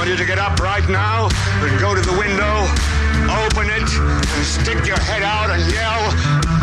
[0.00, 1.28] I want you to get up right now
[1.60, 2.64] and go to the window,
[3.44, 6.00] open it, and stick your head out and yell,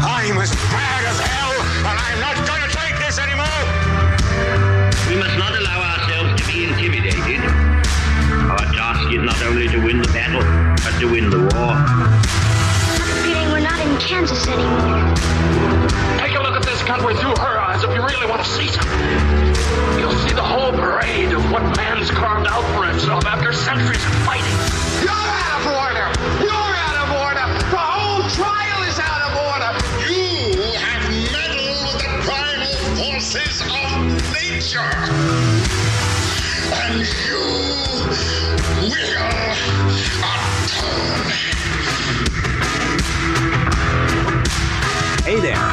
[0.02, 1.53] I'm as bad as hell,
[1.85, 3.61] and I'm not going to take this anymore.
[5.05, 7.45] We must not allow ourselves to be intimidated.
[8.49, 10.41] Our task is not only to win the battle,
[10.81, 11.77] but to win the war.
[11.77, 15.13] I'm feeling we're not in Kansas anymore.
[16.17, 18.65] Take a look at this country through her eyes if you really want to see
[18.65, 19.27] something.
[20.67, 24.11] You'll see the whole parade of what man's carved out for himself after centuries of
[24.25, 24.51] fighting.
[25.01, 26.11] You're out of order!
[26.43, 27.47] You're out of order!
[27.71, 29.71] The whole trial is out of order!
[30.03, 34.93] You have meddled with the primal forces of nature!
[36.75, 37.39] And you
[38.89, 40.83] will atone!
[45.23, 45.67] Hey there.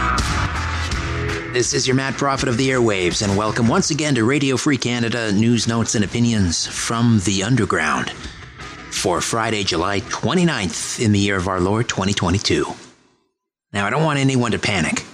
[1.54, 4.76] This is your Mad Prophet of the Airwaves, and welcome once again to Radio Free
[4.76, 8.10] Canada news, notes, and opinions from the underground
[8.90, 12.66] for Friday, July 29th in the year of our Lord 2022.
[13.72, 15.04] Now, I don't want anyone to panic.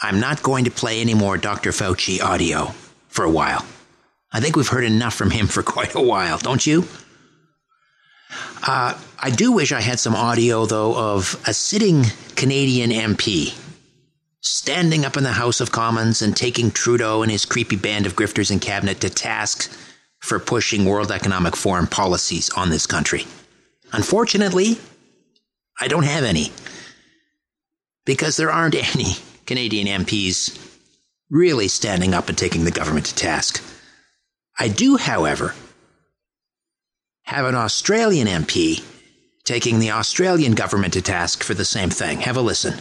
[0.00, 1.72] I'm not going to play any more Dr.
[1.72, 2.66] Fauci audio
[3.08, 3.66] for a while.
[4.32, 6.84] I think we've heard enough from him for quite a while, don't you?
[8.64, 12.04] Uh, I do wish I had some audio, though, of a sitting
[12.36, 13.58] Canadian MP
[14.46, 18.14] standing up in the House of Commons and taking Trudeau and his creepy band of
[18.14, 19.70] grifters in cabinet to task
[20.20, 23.26] for pushing World Economic Forum policies on this country.
[23.92, 24.78] Unfortunately,
[25.80, 26.52] I don't have any
[28.04, 29.14] because there aren't any
[29.46, 30.56] Canadian MPs
[31.28, 33.62] really standing up and taking the government to task.
[34.58, 35.54] I do, however,
[37.24, 38.84] have an Australian MP
[39.42, 42.20] taking the Australian government to task for the same thing.
[42.20, 42.78] Have a listen.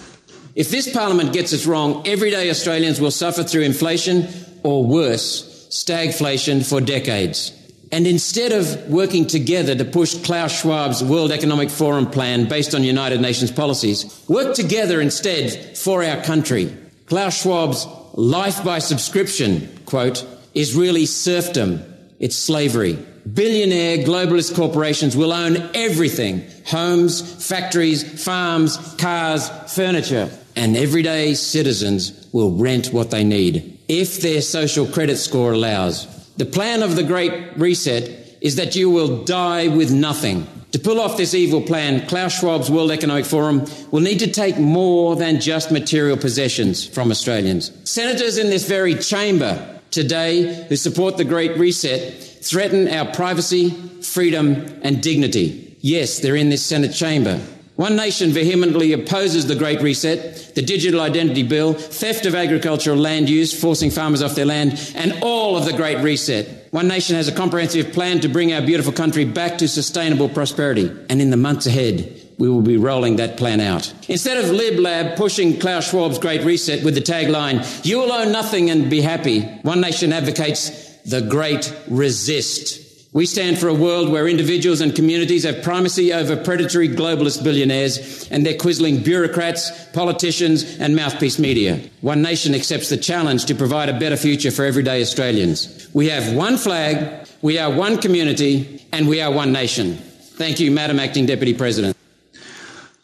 [0.56, 4.30] If this parliament gets it wrong, everyday Australians will suffer through inflation
[4.64, 7.52] or worse, stagflation for decades.
[7.92, 12.86] And instead of working together to push Klaus Schwab's World Economic Forum plan based on
[12.86, 16.74] United Nations policies, work together instead for our country.
[17.06, 21.84] Klaus Schwab's life by subscription, quote, is really serfdom.
[22.20, 22.98] It's slavery.
[23.32, 30.30] Billionaire globalist corporations will own everything homes, factories, farms, cars, furniture.
[30.56, 36.08] And everyday citizens will rent what they need if their social credit score allows.
[36.38, 40.48] The plan of the Great Reset is that you will die with nothing.
[40.72, 44.58] To pull off this evil plan, Klaus Schwab's World Economic Forum will need to take
[44.58, 47.72] more than just material possessions from Australians.
[47.90, 53.70] Senators in this very chamber today who support the Great Reset threaten our privacy,
[54.02, 55.78] freedom, and dignity.
[55.80, 57.40] Yes, they're in this Senate chamber.
[57.76, 63.30] One nation vehemently opposes the Great Reset, the Digital Identity Bill, theft of agricultural land
[63.30, 66.70] use, forcing farmers off their land, and all of the Great Reset.
[66.72, 70.90] One nation has a comprehensive plan to bring our beautiful country back to sustainable prosperity.
[71.10, 73.94] And in the months ahead, we will be rolling that plan out.
[74.08, 78.70] Instead of LibLab pushing Klaus Schwab's Great Reset with the tagline, you will own nothing
[78.70, 80.70] and be happy, One Nation advocates
[81.04, 82.85] the Great Resist.
[83.16, 88.28] We stand for a world where individuals and communities have primacy over predatory globalist billionaires
[88.30, 91.80] and their quisling bureaucrats, politicians, and mouthpiece media.
[92.02, 95.88] One nation accepts the challenge to provide a better future for everyday Australians.
[95.94, 99.96] We have one flag, we are one community, and we are one nation.
[99.96, 101.96] Thank you, Madam Acting Deputy President.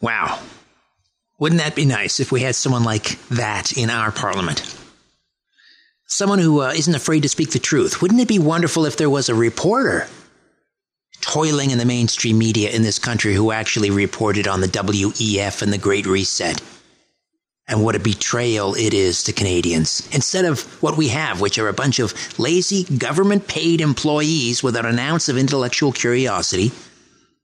[0.02, 0.42] Wow.
[1.40, 4.81] Wouldn't that be nice if we had someone like that in our parliament?
[6.12, 8.02] Someone who uh, not afraid to speak the truth.
[8.02, 10.10] Wouldn't it be wonderful if there was a reporter
[11.22, 15.72] toiling in the mainstream media in this country who actually reported on the WEF and
[15.72, 16.62] the Great Reset?
[17.66, 20.06] And what a betrayal it is to Canadians.
[20.12, 24.86] Instead of what we have, which are a bunch of lazy government paid employees without
[24.86, 26.74] an ounce of intellectual curiosity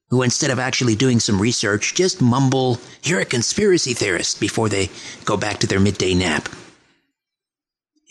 [0.10, 4.90] who instead of actually doing some research just mumble, you're a conspiracy theorist before they
[5.24, 6.50] go back to their midday nap.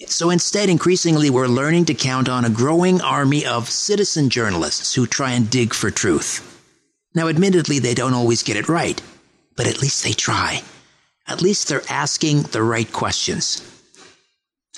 [0.06, 5.06] So instead, increasingly, we're learning to count on a growing army of citizen journalists who
[5.06, 6.42] try and dig for truth.
[7.14, 9.00] Now, admittedly, they don't always get it right,
[9.56, 10.62] but at least they try.
[11.26, 13.62] At least they're asking the right questions.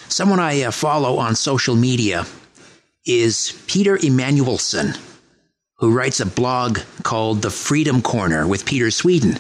[0.09, 2.25] Someone I uh, follow on social media
[3.05, 4.97] is Peter Imanuelsen
[5.79, 9.39] who writes a blog called The Freedom Corner with Peter Sweden.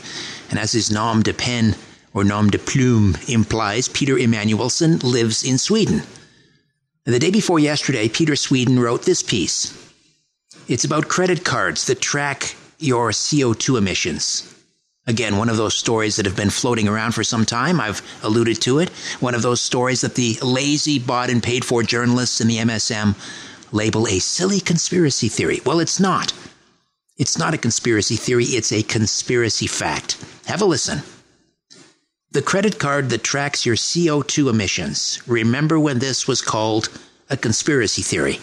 [0.50, 1.74] And as his nom de pen
[2.18, 6.02] or nom de plume implies, Peter Imanuelsen lives in Sweden.
[7.06, 9.72] And the day before yesterday, Peter Sweden wrote this piece.
[10.66, 14.52] It's about credit cards that track your CO2 emissions.
[15.06, 17.80] Again, one of those stories that have been floating around for some time.
[17.80, 18.90] I've alluded to it.
[19.20, 23.14] One of those stories that the lazy, bought and paid for journalists in the MSM
[23.70, 25.60] label a silly conspiracy theory.
[25.64, 26.32] Well, it's not.
[27.16, 30.22] It's not a conspiracy theory, it's a conspiracy fact.
[30.46, 31.02] Have a listen.
[32.30, 35.22] The credit card that tracks your CO2 emissions.
[35.26, 36.90] Remember when this was called
[37.30, 38.38] a conspiracy theory?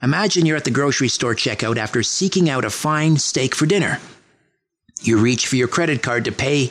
[0.00, 3.98] Imagine you're at the grocery store checkout after seeking out a fine steak for dinner.
[5.02, 6.70] You reach for your credit card to pay,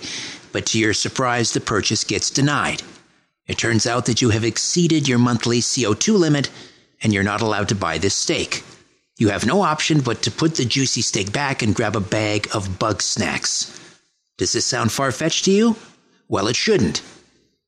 [0.54, 2.84] but to your surprise, the purchase gets denied.
[3.46, 6.50] It turns out that you have exceeded your monthly CO2 limit
[7.02, 8.64] and you're not allowed to buy this steak.
[9.18, 12.48] You have no option but to put the juicy steak back and grab a bag
[12.54, 13.78] of bug snacks.
[14.38, 15.76] Does this sound far fetched to you?
[16.34, 17.04] Well, it shouldn't.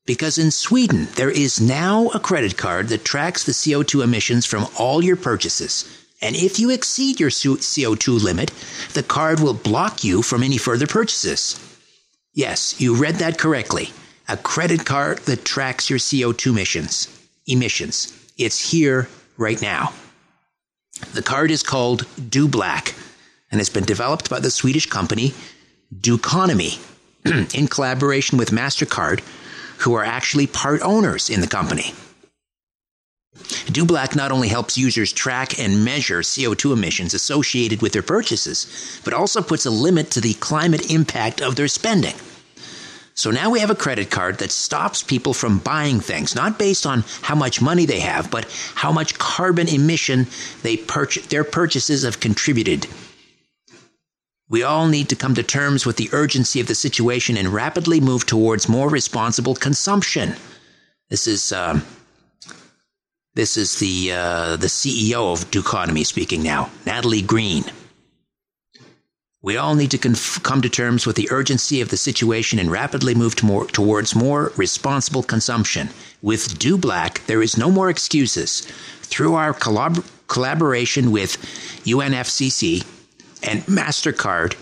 [0.06, 4.66] Because in Sweden, there is now a credit card that tracks the CO2 emissions from
[4.76, 5.84] all your purchases.
[6.20, 8.50] And if you exceed your CO2 limit,
[8.92, 11.60] the card will block you from any further purchases.
[12.32, 13.90] Yes, you read that correctly.
[14.28, 17.06] A credit card that tracks your CO2 emissions.
[17.46, 18.12] Emissions.
[18.36, 19.92] It's here right now.
[21.14, 22.98] The card is called DoBlack
[23.52, 25.34] and has been developed by the Swedish company
[26.00, 26.80] Doconomy
[27.54, 29.20] in collaboration with MasterCard,
[29.78, 31.92] who are actually part owners in the company.
[33.66, 39.12] DoBlack not only helps users track and measure CO2 emissions associated with their purchases, but
[39.12, 42.14] also puts a limit to the climate impact of their spending.
[43.14, 46.84] So now we have a credit card that stops people from buying things, not based
[46.84, 50.26] on how much money they have, but how much carbon emission
[50.62, 52.86] they purch- their purchases have contributed.
[54.48, 58.00] We all need to come to terms with the urgency of the situation and rapidly
[58.00, 60.36] move towards more responsible consumption.
[61.10, 61.80] This is uh,
[63.34, 67.64] this is the uh, the CEO of Doconomy speaking now, Natalie Green.
[69.42, 72.70] We all need to conf- come to terms with the urgency of the situation and
[72.70, 75.88] rapidly move to more, towards more responsible consumption.
[76.22, 78.62] With DoBlack, there is no more excuses.
[79.02, 81.36] Through our collab- collaboration with
[81.84, 82.84] UNFCCC
[83.46, 84.56] and MasterCard,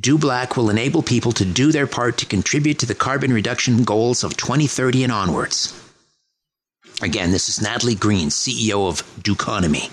[0.00, 4.24] DoBlack will enable people to do their part to contribute to the carbon reduction goals
[4.24, 5.76] of 2030 and onwards.
[7.02, 9.90] Again, this is Natalie Green, CEO of Doconomy.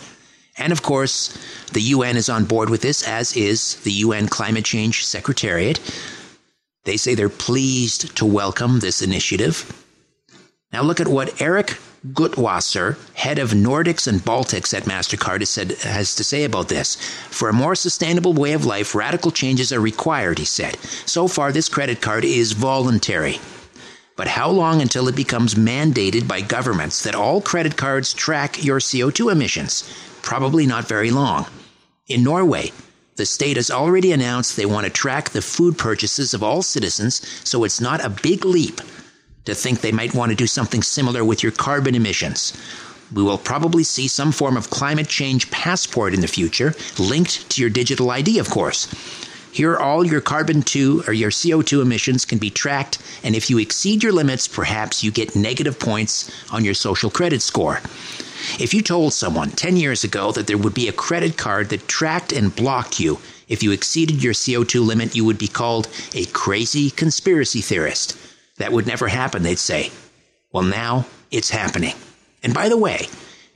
[0.57, 1.37] And of course,
[1.73, 5.79] the UN is on board with this, as is the UN Climate Change Secretariat.
[6.83, 9.71] They say they're pleased to welcome this initiative.
[10.73, 11.77] Now, look at what Eric
[12.13, 16.95] Gutwasser, head of Nordics and Baltics at MasterCard, has, said, has to say about this.
[17.29, 20.77] For a more sustainable way of life, radical changes are required, he said.
[21.05, 23.39] So far, this credit card is voluntary.
[24.15, 28.79] But how long until it becomes mandated by governments that all credit cards track your
[28.79, 29.83] CO2 emissions?
[30.27, 31.45] probably not very long.
[32.07, 32.73] In Norway,
[33.15, 37.25] the state has already announced they want to track the food purchases of all citizens,
[37.45, 38.81] so it's not a big leap
[39.47, 42.51] to think they might want to do something similar with your carbon emissions.
[43.13, 47.61] We will probably see some form of climate change passport in the future, linked to
[47.61, 48.89] your digital ID, of course.
[49.49, 53.57] Here, all your carbon 2 or your CO2 emissions can be tracked, and if you
[53.57, 57.79] exceed your limits, perhaps you get negative points on your social credit score.
[58.59, 61.87] If you told someone 10 years ago that there would be a credit card that
[61.87, 66.25] tracked and blocked you if you exceeded your CO2 limit, you would be called a
[66.25, 68.26] crazy conspiracy theorist.
[68.57, 69.91] That would never happen, they'd say.
[70.51, 71.95] Well, now it's happening.
[72.43, 73.07] And by the way,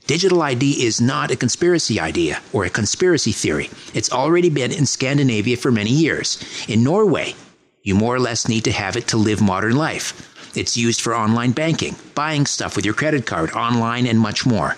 [0.06, 3.70] digital ID is not a conspiracy idea or a conspiracy theory.
[3.94, 6.38] It's already been in Scandinavia for many years.
[6.68, 7.34] In Norway,
[7.82, 10.28] You more or less need to have it to live modern life.
[10.56, 14.76] It's used for online banking, buying stuff with your credit card, online, and much more.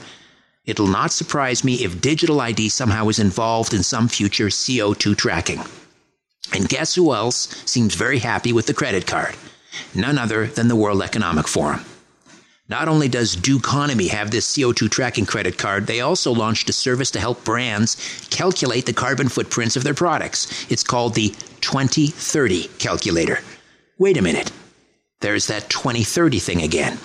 [0.65, 5.61] It'll not surprise me if digital ID somehow is involved in some future CO2 tracking.
[6.53, 9.37] And guess who else seems very happy with the credit card?
[9.95, 11.85] None other than the World Economic Forum.
[12.69, 17.11] Not only does Doconomy have this CO2 tracking credit card, they also launched a service
[17.11, 20.71] to help brands calculate the carbon footprints of their products.
[20.71, 21.29] It's called the
[21.61, 23.41] 2030 calculator.
[23.99, 24.51] Wait a minute.
[25.21, 26.99] There's that 2030 thing again.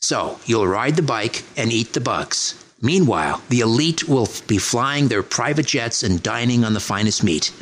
[0.00, 2.60] So, you'll ride the bike and eat the bugs.
[2.82, 7.52] Meanwhile, the elite will be flying their private jets and dining on the finest meat.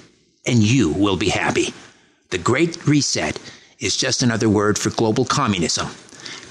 [0.46, 1.74] And you will be happy.
[2.30, 3.38] The Great Reset
[3.82, 5.88] is just another word for global communism.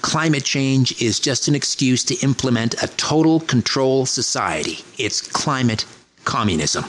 [0.02, 4.84] Climate change is just an excuse to implement a total control society.
[4.98, 5.86] It's climate
[6.26, 6.86] communism.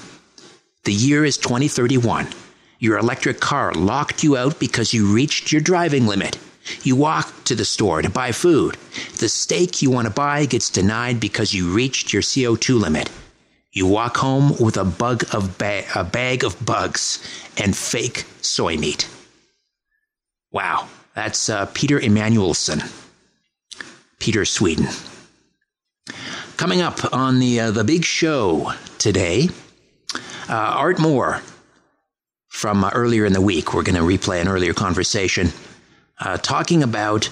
[0.85, 2.29] The year is 2031.
[2.81, 6.39] Your electric car locked you out because you reached your driving limit.
[6.83, 8.77] You walk to the store to buy food.
[9.19, 13.11] The steak you want to buy gets denied because you reached your CO2 limit.
[13.73, 17.21] You walk home with a bug of ba- a bag of bugs
[17.57, 19.09] and fake soy meat.
[20.53, 22.83] Wow, that's uh, Peter Imanuelsen,
[24.19, 24.87] Peter Sweden.
[26.59, 29.49] Coming up on the uh, the big show today,
[30.49, 31.41] uh, Art Moore
[32.49, 33.73] from uh, earlier in the week.
[33.73, 35.49] We're going to replay an earlier conversation
[36.21, 37.31] uh, talking about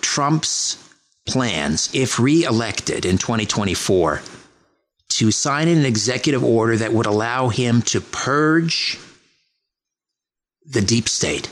[0.00, 0.82] Trump's
[1.24, 4.22] plans, if reelected in 2024,
[5.08, 8.98] to sign an executive order that would allow him to purge
[10.66, 11.48] the deep state.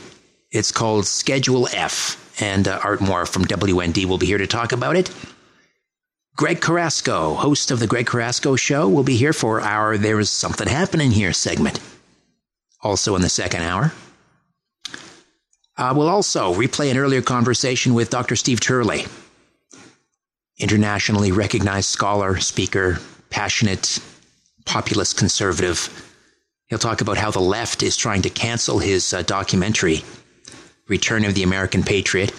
[0.55, 2.21] It's called Schedule F.
[2.41, 5.09] And uh, Art Moore from WND will be here to talk about it.
[6.35, 10.29] Greg Carrasco, host of the Greg Carrasco Show, will be here for our There Is
[10.29, 11.79] Something Happening Here segment
[12.85, 13.91] also in the second hour.
[15.77, 18.37] Uh, we'll also replay an earlier conversation with Dr.
[18.37, 19.05] Steve Turley,
[20.57, 23.99] internationally recognized scholar, speaker, passionate,
[24.65, 26.13] populist conservative.
[26.67, 30.03] He'll talk about how the left is trying to cancel his uh, documentary,
[30.87, 32.33] Return of the American Patriot.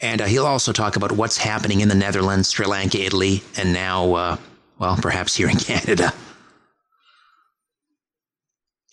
[0.00, 3.72] And uh, he'll also talk about what's happening in the Netherlands, Sri Lanka, Italy, and
[3.72, 4.36] now, uh,
[4.78, 6.12] well, perhaps here in Canada.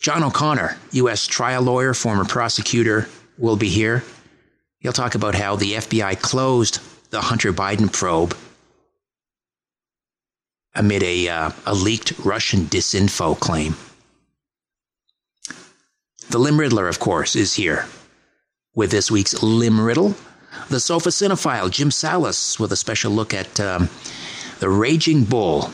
[0.02, 1.26] John O'Connor, U.S.
[1.26, 4.04] trial lawyer, former prosecutor, will be here.
[4.80, 8.38] He'll talk about how the FBI closed the Hunter Biden probe
[10.76, 13.76] amid a, uh, a leaked Russian disinfo claim.
[16.30, 17.86] The LimRiddler, of course, is here
[18.76, 20.16] with this week's Lim Riddle.
[20.70, 23.90] The Sofa Cinefile, Jim Sallas, with a special look at um,
[24.60, 25.70] The Raging Bull,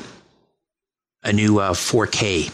[1.23, 2.51] a new uh, 4K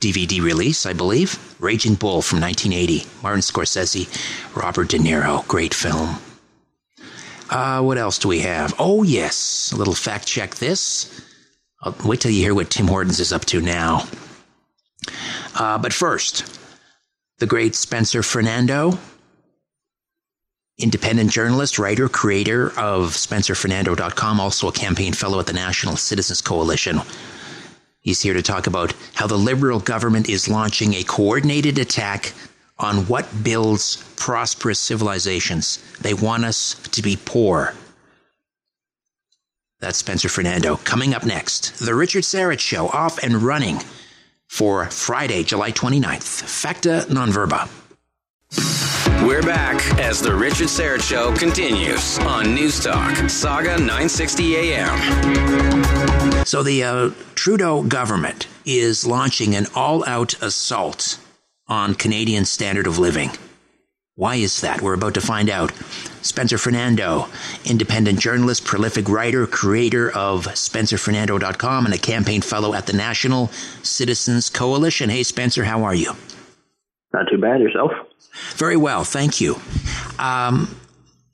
[0.00, 1.56] DVD release, I believe.
[1.58, 3.06] Raging Bull from 1980.
[3.22, 4.06] Martin Scorsese,
[4.56, 5.46] Robert De Niro.
[5.48, 6.16] Great film.
[7.50, 8.74] Uh, what else do we have?
[8.78, 9.72] Oh, yes.
[9.72, 11.24] A little fact check this.
[11.82, 14.06] I'll wait till you hear what Tim Hortons is up to now.
[15.54, 16.60] Uh, but first,
[17.38, 18.98] the great Spencer Fernando,
[20.78, 27.00] independent journalist, writer, creator of SpencerFernando.com, also a campaign fellow at the National Citizens Coalition.
[28.00, 32.32] He's here to talk about how the Liberal government is launching a coordinated attack
[32.78, 35.78] on what builds prosperous civilizations.
[36.00, 37.74] They want us to be poor.
[39.80, 40.76] That's Spencer Fernando.
[40.76, 43.80] Coming up next, The Richard Syrett Show off and running
[44.46, 46.22] for Friday, July 29th.
[46.22, 47.68] Facta non verba.
[49.26, 56.44] We're back as the Richard Syrett Show continues on News Talk, Saga 960 AM.
[56.46, 61.18] So the uh, Trudeau government is launching an all-out assault
[61.66, 63.30] on Canadian standard of living.
[64.14, 64.82] Why is that?
[64.82, 65.72] We're about to find out.
[66.22, 67.26] Spencer Fernando,
[67.64, 73.48] independent journalist, prolific writer, creator of SpencerFernando.com, and a campaign fellow at the National
[73.82, 75.10] Citizens Coalition.
[75.10, 76.12] Hey, Spencer, how are you?
[77.12, 77.60] Not too bad.
[77.60, 77.90] Yourself?
[78.56, 79.60] Very well, thank you.
[80.18, 80.74] Um,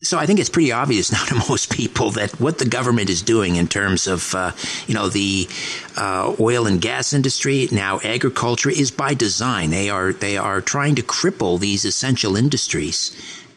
[0.05, 3.23] so I think it's pretty obvious now to most people that what the government is
[3.23, 4.53] doing in terms of, uh,
[4.87, 5.49] you know, the
[5.97, 9.71] uh, oil and gas industry, now agriculture, is by design.
[9.71, 13.17] They are they are trying to cripple these essential industries,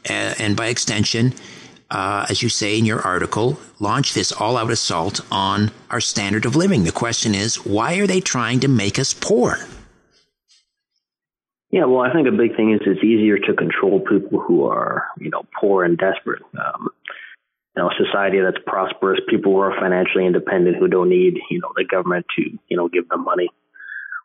[0.10, 1.34] uh, and by extension,
[1.92, 6.56] uh, as you say in your article, launch this all-out assault on our standard of
[6.56, 6.84] living.
[6.84, 9.60] The question is, why are they trying to make us poor?
[11.72, 15.08] Yeah, well, I think a big thing is it's easier to control people who are,
[15.20, 16.42] you know, poor and desperate.
[16.58, 16.90] Um,
[17.76, 21.60] you know, a society that's prosperous, people who are financially independent, who don't need, you
[21.60, 23.50] know, the government to, you know, give them money.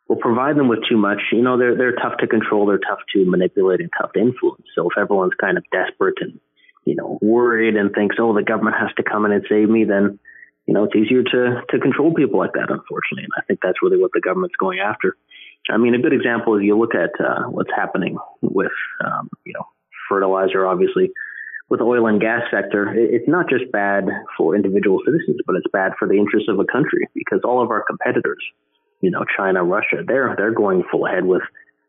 [0.07, 2.99] will provide them with too much, you know, they're they're tough to control, they're tough
[3.13, 4.65] to manipulate, and tough to influence.
[4.75, 6.39] So if everyone's kind of desperate and
[6.85, 9.83] you know worried and thinks, oh, the government has to come in and save me,
[9.85, 10.19] then
[10.65, 13.23] you know it's easier to to control people like that, unfortunately.
[13.23, 15.15] And I think that's really what the government's going after.
[15.69, 18.71] I mean, a good example is you look at uh, what's happening with
[19.03, 19.65] um, you know
[20.09, 21.11] fertilizer, obviously.
[21.69, 24.05] With the oil and gas sector, it's not just bad
[24.37, 27.71] for individual citizens, but it's bad for the interests of a country because all of
[27.71, 28.43] our competitors
[29.03, 31.41] you know, China, Russia, they're they're going full ahead with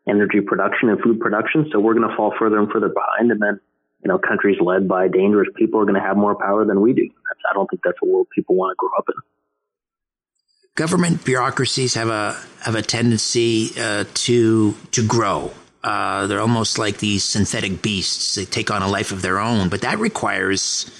[0.06, 1.70] energy production and food production.
[1.72, 3.60] So we're going to fall further and further behind, and then
[4.02, 6.92] you know, countries led by dangerous people are going to have more power than we
[6.92, 7.08] do.
[7.48, 9.14] I don't think that's a world people want to grow up in.
[10.76, 15.52] Government bureaucracies have a have a tendency uh, to to grow.
[15.82, 18.34] Uh, they're almost like these synthetic beasts.
[18.34, 20.90] They take on a life of their own, but that requires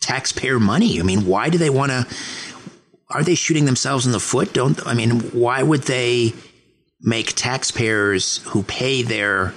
[0.00, 1.00] taxpayer money.
[1.00, 2.06] I mean, why do they want to?
[3.10, 4.52] are they shooting themselves in the foot?
[4.52, 6.32] Don't I mean, why would they
[7.00, 9.54] make taxpayers who pay their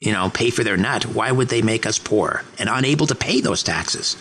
[0.00, 3.14] you know, pay for their nut, why would they make us poor and unable to
[3.14, 4.16] pay those taxes?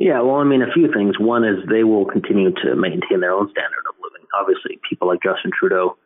[0.00, 1.20] Yeah, well, I mean, a few things.
[1.20, 4.26] One is they will continue to maintain their own standard of living.
[4.32, 5.98] Obviously, people like Justin Trudeau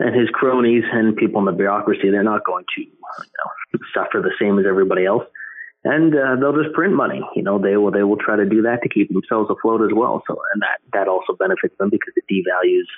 [0.00, 4.20] and his cronies and people in the bureaucracy, they're not going to you know, suffer
[4.20, 5.24] the same as everybody else
[5.84, 7.20] and uh, they'll just print money.
[7.34, 9.94] You know, they will they will try to do that to keep themselves afloat as
[9.94, 10.22] well.
[10.26, 12.88] So, and that that also benefits them because it devalues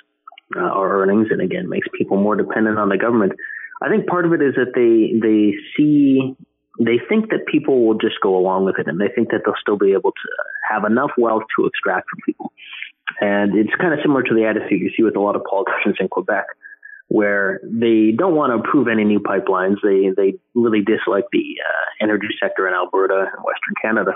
[0.55, 3.33] uh, our earnings and again makes people more dependent on the government.
[3.81, 6.35] I think part of it is that they they see
[6.79, 9.59] they think that people will just go along with it, and they think that they'll
[9.61, 10.29] still be able to
[10.69, 12.51] have enough wealth to extract from people.
[13.21, 15.97] And it's kind of similar to the attitude you see with a lot of politicians
[15.99, 16.45] in Quebec
[17.09, 19.77] where they don't want to approve any new pipelines.
[19.83, 24.13] They they really dislike the uh, energy sector in Alberta and Western Canada,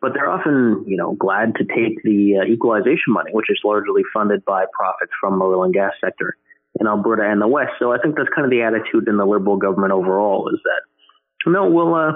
[0.00, 4.02] but they're often you know glad to take the uh, equalization money, which is largely
[4.14, 6.36] funded by profits from the oil and gas sector
[6.78, 7.72] in Alberta and the West.
[7.78, 10.82] So I think that's kind of the attitude in the Liberal government overall is that
[11.50, 11.94] no, we'll.
[11.94, 12.12] Uh,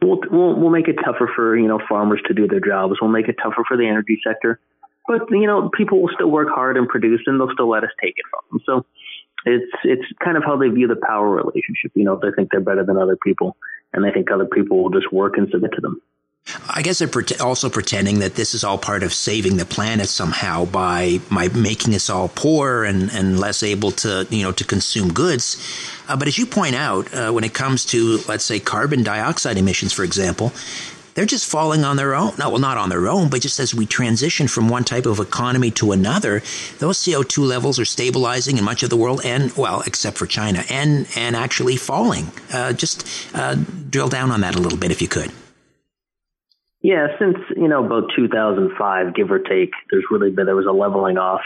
[0.00, 2.94] We'll, we'll we'll make it tougher for you know farmers to do their jobs.
[3.00, 4.60] We'll make it tougher for the energy sector,
[5.08, 7.90] but you know people will still work hard and produce, and they'll still let us
[8.00, 8.60] take it from them.
[8.64, 8.86] So
[9.44, 11.90] it's it's kind of how they view the power relationship.
[11.94, 13.56] You know, they think they're better than other people,
[13.92, 16.00] and they think other people will just work and submit to them.
[16.70, 17.10] I guess they're
[17.42, 21.94] also pretending that this is all part of saving the planet somehow by by making
[21.94, 25.56] us all poor and, and less able to you know to consume goods.
[26.08, 29.58] Uh, but as you point out, uh, when it comes to let's say carbon dioxide
[29.58, 30.52] emissions, for example,
[31.14, 32.32] they're just falling on their own.
[32.38, 35.18] No, well, not on their own, but just as we transition from one type of
[35.18, 36.40] economy to another,
[36.78, 40.62] those CO2 levels are stabilizing in much of the world and, well, except for China,
[40.70, 42.30] and, and actually falling.
[42.52, 43.56] Uh, just uh,
[43.90, 45.32] drill down on that a little bit if you could.
[46.88, 50.72] Yeah, since, you know, about 2005, give or take, there's really been, there was a
[50.72, 51.44] leveling off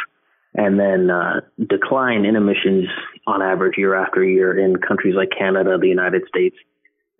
[0.55, 2.87] and then uh, decline in emissions
[3.27, 6.55] on average year after year in countries like Canada, the United States,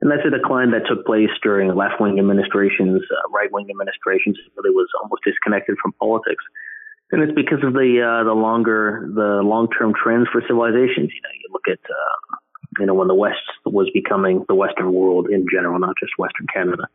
[0.01, 4.39] and that's a decline that took place during left wing administrations, uh, right wing administrations.
[4.39, 6.45] It really was almost disconnected from politics.
[7.11, 11.11] And it's because of the uh, the longer the long term trends for civilizations.
[11.11, 12.39] You know, you look at uh,
[12.79, 16.47] you know when the West was becoming the Western world in general, not just Western
[16.55, 16.87] Canada,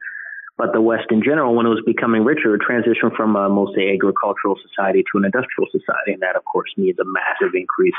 [0.57, 4.57] but the West in general, when it was becoming richer, transitioned from a mostly agricultural
[4.61, 7.97] society to an industrial society, and that of course means a massive increase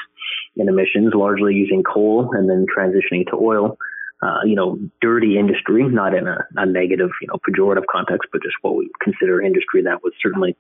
[0.57, 3.79] in emissions, largely using coal and then transitioning to oil
[4.23, 8.43] uh, you know, dirty industry, not in a, a negative, you know, pejorative context, but
[8.43, 10.57] just what we consider industry that was certainly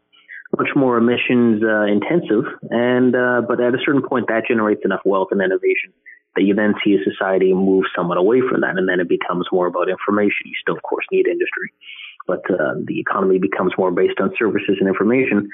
[0.56, 2.44] much more emissions uh, intensive.
[2.70, 5.92] And uh, but at a certain point, that generates enough wealth and innovation
[6.36, 9.46] that you then see a society move somewhat away from that, and then it becomes
[9.50, 10.46] more about information.
[10.46, 11.72] You still, of course, need industry,
[12.26, 15.48] but uh, the economy becomes more based on services and information.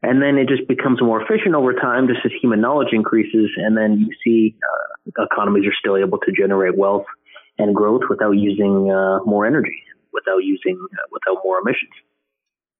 [0.00, 3.50] And then it just becomes more efficient over time, just as human knowledge increases.
[3.56, 7.06] And then you see uh, economies are still able to generate wealth
[7.58, 11.90] and growth without using uh, more energy, without using uh, without more emissions.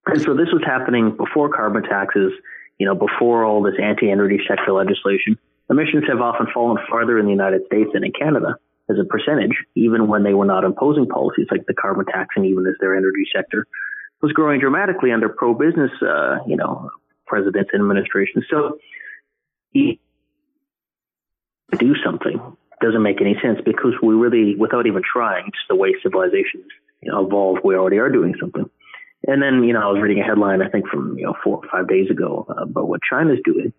[0.06, 2.32] And so this was happening before carbon taxes,
[2.78, 5.36] you know, before all this anti-energy sector legislation.
[5.70, 8.56] Emissions have often fallen farther in the United States than in Canada
[8.90, 12.46] as a percentage, even when they were not imposing policies like the carbon tax, and
[12.46, 13.66] even as their energy sector
[14.22, 16.90] was growing dramatically under pro-business, uh, you know,
[17.26, 18.44] presidents and administrations.
[18.50, 18.78] So
[21.78, 22.40] do something
[22.80, 26.66] doesn't make any sense because we really, without even trying, just the way civilizations
[27.00, 28.68] you know, evolve, we already are doing something.
[29.26, 31.56] And then, you know, I was reading a headline, I think from, you know, four
[31.58, 33.72] or five days ago uh, about what China's doing.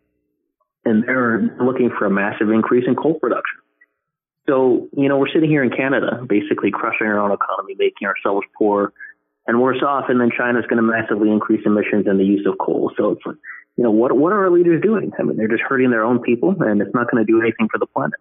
[0.86, 3.60] And they're looking for a massive increase in coal production.
[4.48, 8.48] So, you know, we're sitting here in Canada, basically crushing our own economy, making ourselves
[8.58, 8.94] poor,
[9.46, 10.06] and worse off.
[10.10, 12.92] And then China's going to massively increase emissions and the use of coal.
[12.98, 13.36] So it's like,
[13.78, 15.12] you know, what what are our leaders doing?
[15.20, 17.70] I mean, they're just hurting their own people, and it's not going to do anything
[17.72, 18.20] for the planet.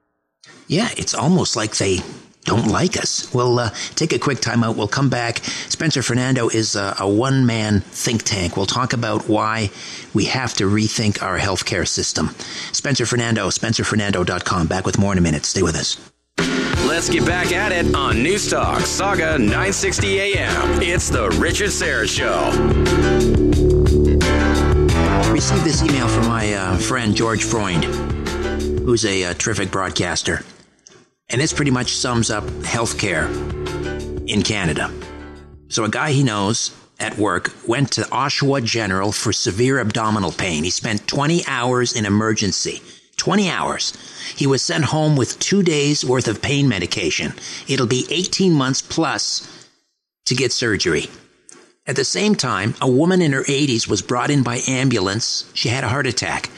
[0.66, 1.98] Yeah, it's almost like they
[2.48, 3.32] don't like us.
[3.34, 4.74] We'll uh, take a quick time out.
[4.74, 5.44] We'll come back.
[5.68, 8.56] Spencer Fernando is a, a one man think tank.
[8.56, 9.70] We'll talk about why
[10.14, 12.28] we have to rethink our healthcare system.
[12.72, 14.66] Spencer Fernando, spencerfernando.com.
[14.66, 15.44] Back with more in a minute.
[15.44, 15.98] Stay with us.
[16.86, 20.80] Let's get back at it on News Talk Saga 960 AM.
[20.80, 22.48] It's the Richard Syrett Show.
[25.30, 30.42] Received this email from my uh, friend George Freund, who's a, a uh, terrific broadcaster.
[31.30, 33.28] And this pretty much sums up healthcare
[34.28, 34.90] in Canada.
[35.68, 40.64] So, a guy he knows at work went to Oshawa General for severe abdominal pain.
[40.64, 42.82] He spent 20 hours in emergency.
[43.18, 43.92] 20 hours.
[44.36, 47.34] He was sent home with two days worth of pain medication.
[47.66, 49.68] It'll be 18 months plus
[50.26, 51.08] to get surgery.
[51.86, 55.50] At the same time, a woman in her 80s was brought in by ambulance.
[55.52, 56.50] She had a heart attack.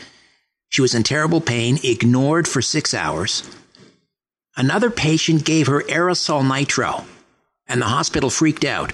[0.68, 3.42] She was in terrible pain, ignored for six hours.
[4.60, 7.06] Another patient gave her aerosol nitro,
[7.66, 8.92] and the hospital freaked out.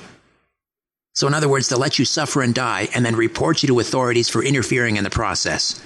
[1.12, 3.80] So, in other words, they'll let you suffer and die and then report you to
[3.80, 5.82] authorities for interfering in the process.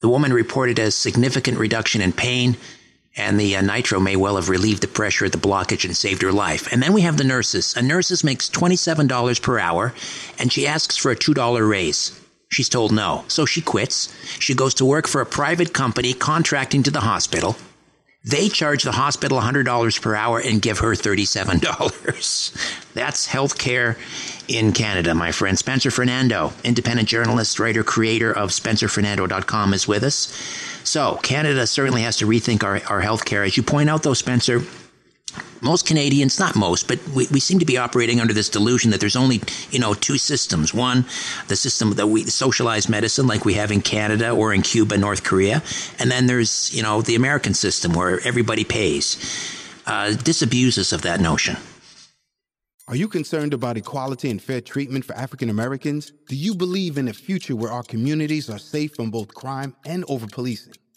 [0.00, 2.56] The woman reported a significant reduction in pain,
[3.14, 6.22] and the uh, nitro may well have relieved the pressure at the blockage and saved
[6.22, 6.72] her life.
[6.72, 7.76] And then we have the nurses.
[7.76, 9.92] A nurse makes $27 per hour,
[10.38, 12.18] and she asks for a $2 raise.
[12.48, 14.08] She's told no, so she quits.
[14.38, 17.56] She goes to work for a private company contracting to the hospital.
[18.22, 22.84] They charge the hospital $100 per hour and give her $37.
[22.94, 23.96] That's healthcare
[24.46, 25.58] in Canada, my friend.
[25.58, 30.26] Spencer Fernando, independent journalist, writer, creator of SpencerFernando.com, is with us.
[30.84, 33.46] So, Canada certainly has to rethink our, our healthcare.
[33.46, 34.60] As you point out, though, Spencer,
[35.60, 39.00] most Canadians, not most, but we, we seem to be operating under this delusion that
[39.00, 39.40] there's only,
[39.70, 40.72] you know, two systems.
[40.72, 41.04] One,
[41.48, 45.22] the system that we socialized medicine like we have in Canada or in Cuba, North
[45.24, 45.62] Korea.
[45.98, 49.16] And then there's, you know, the American system where everybody pays.
[49.86, 51.56] Uh, disabuses of that notion.
[52.90, 56.12] Are you concerned about equality and fair treatment for African Americans?
[56.28, 60.04] Do you believe in a future where our communities are safe from both crime and
[60.08, 60.74] over policing?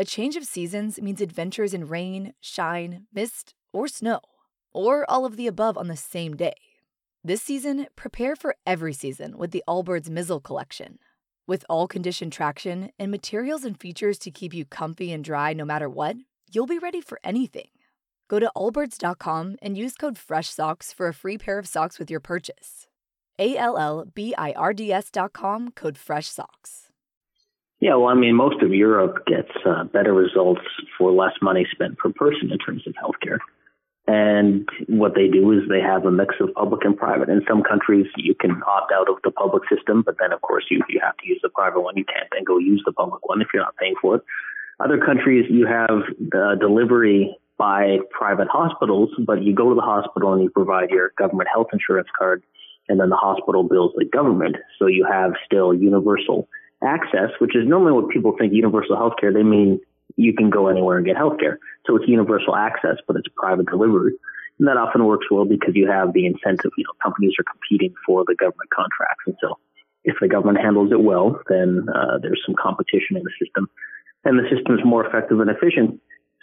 [0.00, 4.20] A change of seasons means adventures in rain, shine, mist, or snow
[4.72, 6.54] or all of the above on the same day.
[7.22, 11.00] This season, prepare for every season with the Allbirds Mizzle collection.
[11.46, 15.66] With all condition traction and materials and features to keep you comfy and dry no
[15.66, 16.16] matter what,
[16.50, 17.68] you'll be ready for anything.
[18.26, 22.20] Go to allbirds.com and use code FRESHSOCKS for a free pair of socks with your
[22.20, 22.86] purchase.
[23.38, 26.89] A L L B I R D S.com code FRESHSOCKS.
[27.80, 30.60] Yeah, well, I mean, most of Europe gets uh, better results
[30.98, 33.38] for less money spent per person in terms of healthcare.
[34.06, 37.28] And what they do is they have a mix of public and private.
[37.28, 40.64] In some countries, you can opt out of the public system, but then, of course,
[40.70, 41.96] you, you have to use the private one.
[41.96, 44.22] You can't then go use the public one if you're not paying for it.
[44.80, 50.32] Other countries, you have the delivery by private hospitals, but you go to the hospital
[50.32, 52.42] and you provide your government health insurance card,
[52.88, 54.56] and then the hospital bills the government.
[54.78, 56.48] So you have still universal
[56.82, 59.32] access, which is normally what people think universal health care.
[59.32, 59.80] They mean
[60.16, 61.56] you can go anywhere and get healthcare.
[61.86, 64.12] So it's universal access, but it's private delivery.
[64.58, 66.72] And that often works well because you have the incentive.
[66.76, 69.24] You know, companies are competing for the government contracts.
[69.26, 69.58] And so
[70.04, 73.68] if the government handles it well, then uh, there's some competition in the system
[74.24, 76.00] and the system is more effective and efficient.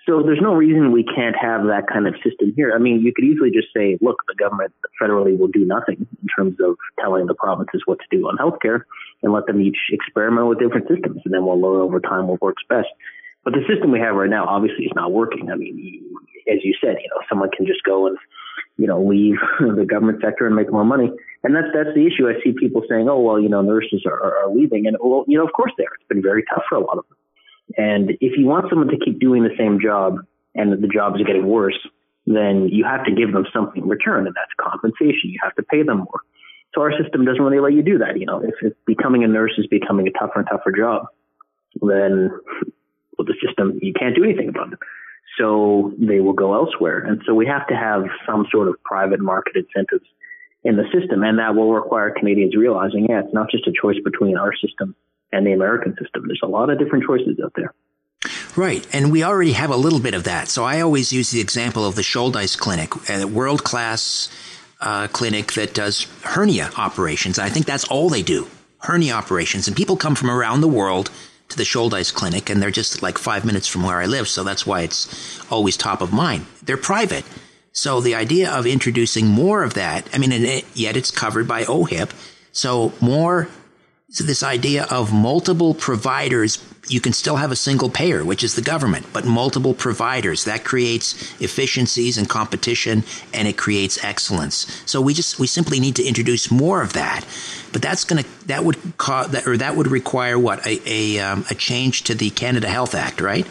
[0.07, 2.71] So there's no reason we can't have that kind of system here.
[2.73, 6.27] I mean, you could easily just say, look, the government federally will do nothing in
[6.31, 8.87] terms of telling the provinces what to do on healthcare
[9.21, 11.21] and let them each experiment with different systems.
[11.25, 12.87] And then we'll learn over time what works best.
[13.43, 15.51] But the system we have right now obviously is not working.
[15.51, 15.75] I mean,
[16.47, 18.17] as you said, you know, someone can just go and,
[18.77, 21.11] you know, leave the government sector and make more money.
[21.43, 22.31] And that's, that's the issue.
[22.31, 24.87] I see people saying, oh, well, you know, nurses are, are leaving.
[24.87, 25.95] And, well, you know, of course they are.
[25.99, 27.17] It's been very tough for a lot of them.
[27.75, 30.19] And if you want someone to keep doing the same job
[30.55, 31.77] and the jobs are getting worse,
[32.25, 35.31] then you have to give them something in return, and that's compensation.
[35.31, 36.21] You have to pay them more.
[36.75, 38.19] So our system doesn't really let you do that.
[38.19, 41.07] You know, if, if becoming a nurse is becoming a tougher and tougher job,
[41.81, 42.31] then
[43.17, 44.79] well, the system you can't do anything about it.
[45.39, 49.19] So they will go elsewhere, and so we have to have some sort of private
[49.19, 50.05] market incentives
[50.63, 53.97] in the system, and that will require Canadians realizing, yeah, it's not just a choice
[54.03, 54.95] between our system
[55.31, 56.23] and the American system.
[56.27, 57.73] There's a lot of different choices out there.
[58.55, 60.47] Right, and we already have a little bit of that.
[60.47, 64.29] So I always use the example of the Shouldice Clinic, a world class
[64.81, 67.39] uh, clinic that does hernia operations.
[67.39, 68.47] I think that's all they do
[68.79, 69.67] hernia operations.
[69.67, 71.09] And people come from around the world
[71.49, 74.27] to the Shouldice Clinic, and they're just like five minutes from where I live.
[74.27, 76.45] So that's why it's always top of mind.
[76.63, 77.25] They're private.
[77.71, 81.63] So the idea of introducing more of that, I mean, it, yet it's covered by
[81.63, 82.11] OHIP.
[82.51, 83.49] So more
[84.09, 88.55] so this idea of multiple providers, you can still have a single payer, which is
[88.55, 94.81] the government, but multiple providers that creates efficiencies and competition, and it creates excellence.
[94.85, 97.25] So we just we simply need to introduce more of that.
[97.73, 101.43] But that's gonna that would cause that or that would require what a a, um,
[101.51, 103.45] a change to the Canada Health Act, right?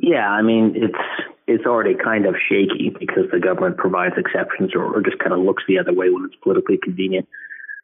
[0.00, 4.84] Yeah, I mean it's it's already kind of shaky because the government provides exceptions or,
[4.84, 7.26] or just kind of looks the other way when it's politically convenient.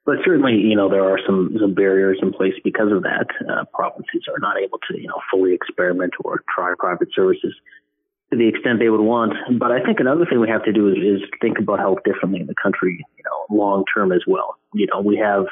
[0.09, 3.27] But certainly, you know, there are some, some barriers in place because of that.
[3.44, 7.55] Uh, provinces are not able to, you know, fully experiment or try private services
[8.33, 9.35] to the extent they would want.
[9.61, 12.40] But I think another thing we have to do is, is think about health differently
[12.40, 14.57] in the country, you know, long term as well.
[14.73, 15.42] You know, we have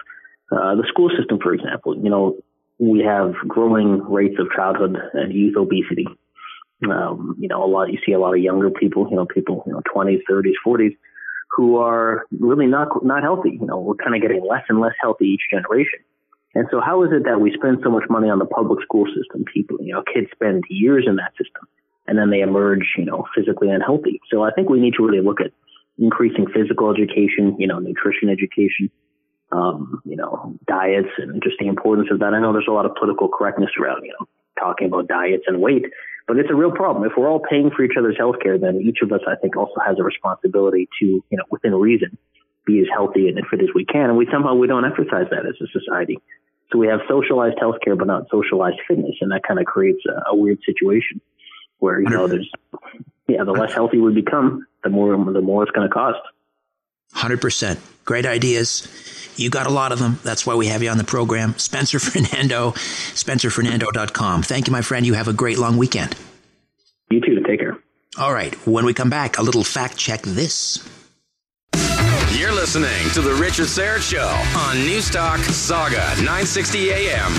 [0.50, 1.94] uh, the school system, for example.
[1.94, 2.38] You know,
[2.78, 6.06] we have growing rates of childhood and youth obesity.
[6.90, 9.64] Um, you know, a lot you see a lot of younger people, you know, people,
[9.66, 10.96] you know, 20s, 30s, 40s
[11.50, 13.58] who are really not not healthy.
[13.60, 16.00] You know, we're kind of getting less and less healthy each generation.
[16.54, 19.04] And so, how is it that we spend so much money on the public school
[19.06, 19.44] system?
[19.52, 21.68] People, you know, kids spend years in that system,
[22.06, 24.20] and then they emerge, you know, physically unhealthy.
[24.30, 25.52] So, I think we need to really look at
[25.98, 28.90] increasing physical education, you know, nutrition education,
[29.52, 32.32] um, you know, diets, and just the importance of that.
[32.32, 34.26] I know there's a lot of political correctness around, you know,
[34.58, 35.84] talking about diets and weight,
[36.26, 37.04] but it's a real problem.
[37.04, 39.56] If we're all paying for each other's health care, then each of us, I think,
[39.56, 42.18] also has a responsibility to, you know, within reason,
[42.66, 44.10] be as healthy and fit as we can.
[44.10, 46.18] And we somehow we don't emphasize that as a society.
[46.72, 50.30] So we have socialized healthcare, but not socialized fitness, and that kind of creates a,
[50.30, 51.20] a weird situation
[51.78, 52.50] where you know there's
[53.28, 56.18] yeah, the less healthy we become, the more the more it's going to cost.
[57.12, 58.86] Hundred percent, great ideas.
[59.36, 60.18] You got a lot of them.
[60.22, 61.58] That's why we have you on the program.
[61.58, 64.42] Spencer Fernando, spencerfernando.com.
[64.42, 65.04] Thank you, my friend.
[65.06, 66.16] You have a great long weekend.
[67.10, 67.40] You too.
[67.46, 67.78] Take care.
[68.18, 68.54] All right.
[68.66, 70.86] When we come back, a little fact check this.
[72.32, 74.26] You're listening to The Richard Syrett Show
[74.58, 77.32] on Newstalk Saga 960 AM.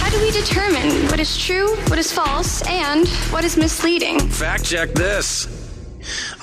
[0.00, 4.18] How do we determine what is true, what is false, and what is misleading?
[4.20, 5.46] Fact check this.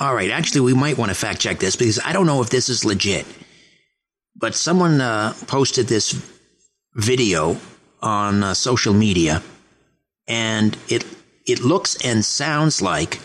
[0.00, 0.30] All right.
[0.30, 2.84] Actually, we might want to fact check this because I don't know if this is
[2.84, 3.26] legit.
[4.36, 6.12] But someone uh, posted this
[6.94, 7.58] video
[8.00, 9.42] on uh, social media,
[10.26, 11.04] and it
[11.46, 13.20] it looks and sounds like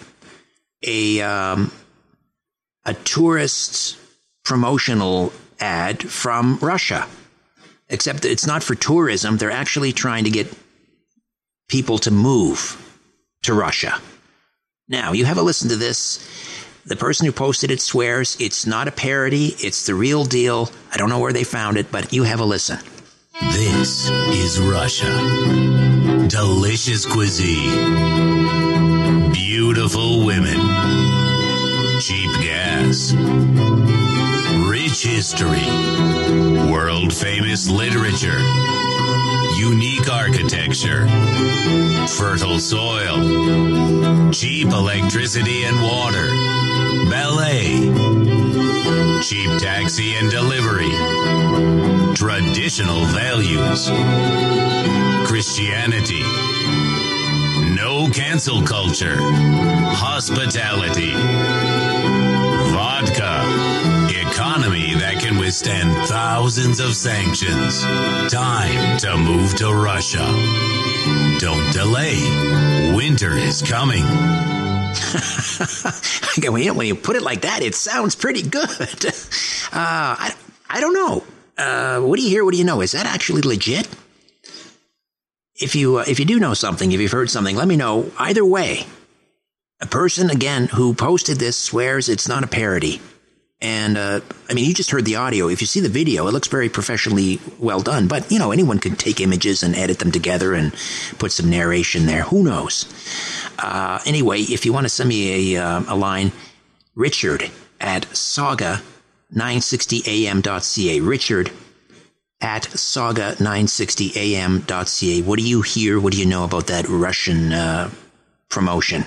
[0.84, 1.72] a um,
[2.86, 3.98] a tourist
[4.44, 7.08] promotional ad from Russia.
[7.90, 10.54] Except it's not for tourism; they're actually trying to get
[11.70, 12.76] people to move
[13.44, 14.00] to Russia.
[14.90, 16.18] Now, you have a listen to this.
[16.86, 20.70] The person who posted it swears it's not a parody, it's the real deal.
[20.94, 22.80] I don't know where they found it, but you have a listen.
[23.52, 25.12] This is Russia.
[26.30, 27.74] Delicious cuisine.
[29.34, 30.58] Beautiful women.
[32.00, 33.12] Cheap gas.
[34.70, 35.68] Rich history.
[36.72, 38.40] World famous literature.
[39.58, 41.08] Unique architecture.
[42.08, 44.32] Fertile soil.
[44.32, 46.28] Cheap electricity and water.
[47.10, 47.80] Ballet.
[49.24, 50.92] Cheap taxi and delivery.
[52.14, 53.90] Traditional values.
[55.28, 56.22] Christianity.
[57.76, 59.18] No cancel culture.
[59.20, 61.14] Hospitality.
[62.74, 63.42] Vodka.
[64.30, 64.94] Economy
[65.48, 67.82] can withstand thousands of sanctions.
[68.30, 70.26] Time to move to Russia.
[71.40, 72.94] Don't delay.
[72.94, 74.04] Winter is coming.
[76.76, 78.70] when you put it like that, it sounds pretty good.
[79.70, 80.34] Uh, I,
[80.70, 81.26] I don't know.
[81.58, 82.46] Uh, what do you hear?
[82.46, 82.80] What do you know?
[82.80, 83.86] Is that actually legit?
[85.56, 88.10] If you uh, if you do know something, if you've heard something, let me know.
[88.18, 88.86] Either way,
[89.82, 93.02] a person again who posted this swears it's not a parody.
[93.60, 95.48] And uh, I mean, you just heard the audio.
[95.48, 98.08] If you see the video, it looks very professionally well done.
[98.08, 100.72] But you know, anyone could take images and edit them together and
[101.18, 102.22] put some narration there.
[102.24, 102.86] Who knows?
[103.58, 106.32] Uh, anyway, if you want to send me a, uh, a line,
[106.94, 111.00] Richard at saga960am.ca.
[111.00, 111.52] Richard
[112.40, 115.22] at saga960am.ca.
[115.24, 116.00] What do you hear?
[116.00, 117.90] What do you know about that Russian uh,
[118.50, 119.04] promotion?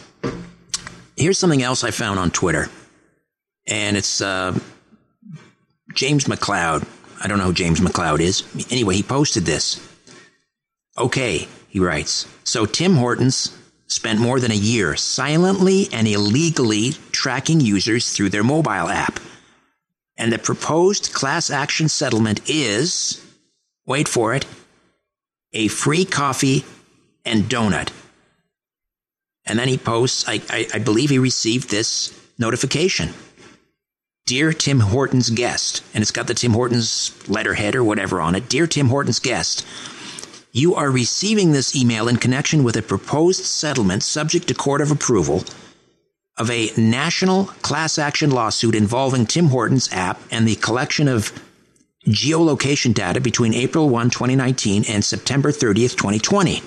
[1.18, 2.70] here's something else I found on Twitter,
[3.68, 4.58] and it's uh,
[5.94, 6.88] James McLeod.
[7.22, 8.44] I don't know who James McLeod is.
[8.72, 9.80] Anyway, he posted this.
[10.98, 12.28] Okay, he writes.
[12.44, 13.56] So Tim Hortons
[13.88, 19.20] spent more than a year silently and illegally tracking users through their mobile app.
[20.18, 23.26] And the proposed class action settlement is,
[23.86, 24.46] wait for it,
[25.54, 26.66] a free coffee
[27.26, 27.90] and donut.
[29.46, 33.10] And then he posts, I, I, I believe he received this notification.
[34.26, 38.48] Dear Tim Hortons guest, and it's got the Tim Hortons letterhead or whatever on it.
[38.48, 39.66] Dear Tim Hortons guest,
[40.52, 44.92] you are receiving this email in connection with a proposed settlement subject to court of
[44.92, 45.44] approval
[46.42, 51.32] of a national class action lawsuit involving Tim Hortons app and the collection of
[52.08, 56.64] geolocation data between April 1, 2019 and September 30th, 2020.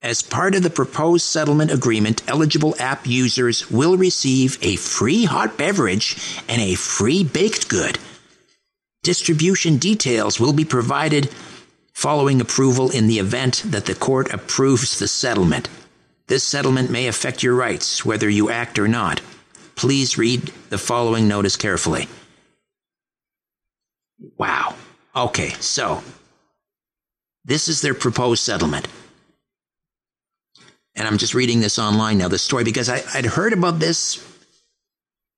[0.00, 5.58] As part of the proposed settlement agreement, eligible app users will receive a free hot
[5.58, 7.98] beverage and a free baked good.
[9.02, 11.28] Distribution details will be provided
[11.92, 15.68] following approval in the event that the court approves the settlement.
[16.26, 19.20] This settlement may affect your rights, whether you act or not.
[19.76, 22.08] Please read the following notice carefully.
[24.38, 24.74] Wow.
[25.14, 26.02] Okay, so
[27.44, 28.88] this is their proposed settlement.
[30.96, 34.24] And I'm just reading this online now, this story, because I, would heard about this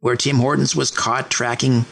[0.00, 1.84] where Tim Hortons was caught tracking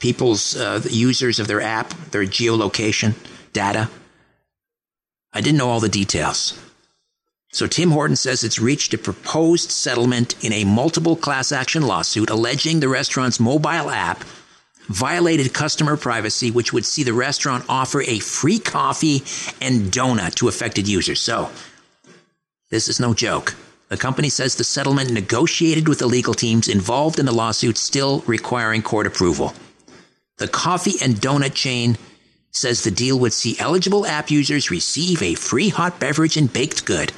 [0.00, 3.14] people's uh, users of their app, their geolocation
[3.52, 3.90] data.
[5.32, 6.58] I didn't know all the details.
[7.50, 12.28] So Tim Horton says it's reached a proposed settlement in a multiple class action lawsuit
[12.28, 14.22] alleging the restaurant's mobile app
[14.88, 19.22] violated customer privacy, which would see the restaurant offer a free coffee
[19.60, 21.20] and donut to affected users.
[21.20, 21.50] So,
[22.70, 23.54] this is no joke.
[23.88, 28.20] The company says the settlement negotiated with the legal teams involved in the lawsuit still
[28.26, 29.54] requiring court approval.
[30.36, 31.96] The coffee and donut chain
[32.50, 36.84] says the deal would see eligible app users receive a free hot beverage and baked
[36.84, 37.12] good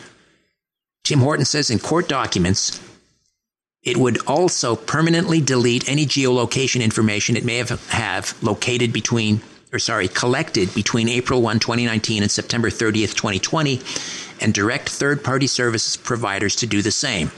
[1.05, 2.81] Tim Horton says in court documents,
[3.83, 9.41] it would also permanently delete any geolocation information it may have, have located between,
[9.73, 13.81] or sorry, collected between April 1, 2019 and September 30th, 2020,
[14.41, 17.31] and direct third party services providers to do the same.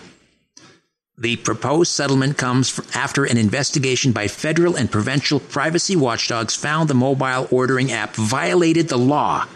[1.16, 6.94] The proposed settlement comes after an investigation by federal and provincial privacy watchdogs found the
[6.94, 9.46] mobile ordering app violated the law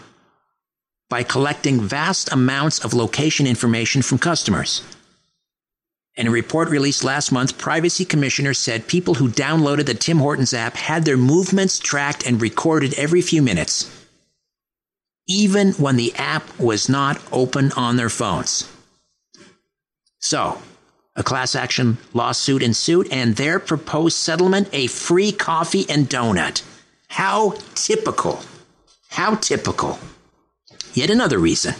[1.09, 4.81] by collecting vast amounts of location information from customers.
[6.15, 10.53] In a report released last month, Privacy Commissioner said people who downloaded the Tim Hortons
[10.53, 13.89] app had their movements tracked and recorded every few minutes,
[15.27, 18.67] even when the app was not open on their phones.
[20.19, 20.59] So,
[21.15, 26.63] a class action lawsuit ensued, and their proposed settlement a free coffee and donut.
[27.09, 28.41] How typical.
[29.09, 29.99] How typical.
[30.93, 31.75] Yet another reason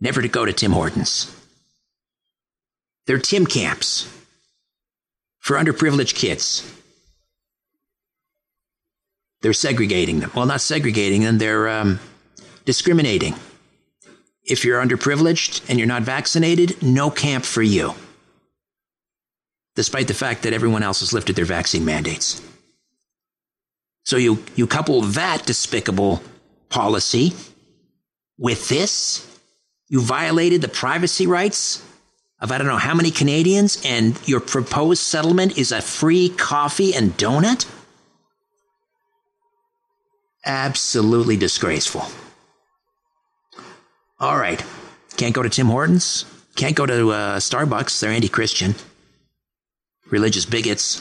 [0.00, 1.34] never to go to Tim Hortons.
[3.06, 4.08] They're Tim camps
[5.38, 6.68] for underprivileged kids.
[9.42, 10.30] They're segregating them.
[10.34, 11.98] Well, not segregating them, they're um,
[12.64, 13.34] discriminating.
[14.44, 17.94] If you're underprivileged and you're not vaccinated, no camp for you.
[19.74, 22.40] Despite the fact that everyone else has lifted their vaccine mandates.
[24.04, 26.22] So you, you couple that despicable
[26.68, 27.32] policy
[28.42, 29.24] with this,
[29.88, 31.80] you violated the privacy rights
[32.40, 36.92] of I don't know how many Canadians, and your proposed settlement is a free coffee
[36.92, 37.70] and donut?
[40.44, 42.04] Absolutely disgraceful.
[44.18, 44.62] All right.
[45.16, 46.24] Can't go to Tim Hortons.
[46.56, 48.00] Can't go to uh, Starbucks.
[48.00, 48.74] They're anti Christian.
[50.10, 51.00] Religious bigots.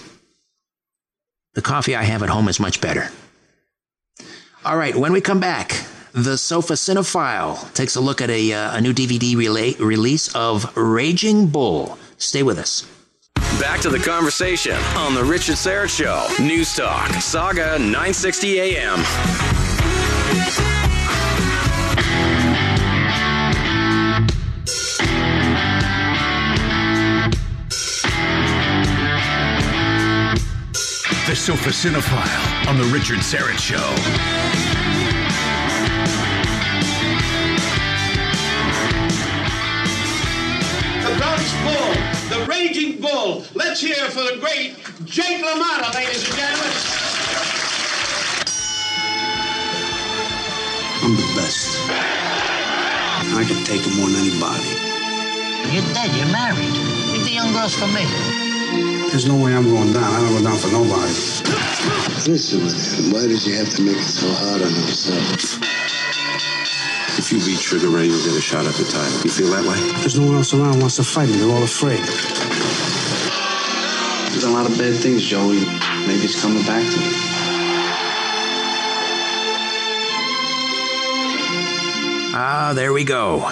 [1.55, 3.09] The coffee I have at home is much better.
[4.63, 5.83] All right, when we come back,
[6.13, 10.75] the Sofa Cinefile takes a look at a, uh, a new DVD rela- release of
[10.75, 11.97] Raging Bull.
[12.17, 12.85] Stay with us.
[13.59, 16.27] back to the conversation on The Richard Syrett Show.
[16.43, 19.03] News Talk, Saga 960 AM.
[31.27, 34.70] The Sofa Cinefile on The Richard Syrett Show.
[42.81, 43.43] Raging Bull.
[43.53, 44.75] Let's hear for the great
[45.05, 46.73] Jake LaMotta, ladies and gentlemen.
[51.03, 51.77] I'm the best.
[53.33, 54.65] I can take him more than anybody.
[55.73, 56.09] You're dead.
[56.15, 56.73] You're married.
[57.11, 58.05] Leave the young girls for me.
[59.09, 60.03] There's no way I'm going down.
[60.03, 61.13] I don't go down for nobody.
[62.31, 65.80] Listen, man, why did you have to make it so hard on yourself?
[67.31, 69.21] If you beat Sugar Ray, you'll get a shot at the title.
[69.23, 69.79] You feel that way?
[70.01, 71.37] There's no one else around who wants to fight me.
[71.37, 71.99] They're all afraid.
[74.31, 75.63] There's a lot of bad things, Joey.
[76.07, 77.07] Maybe it's coming back to me.
[82.35, 83.49] Ah, there we go.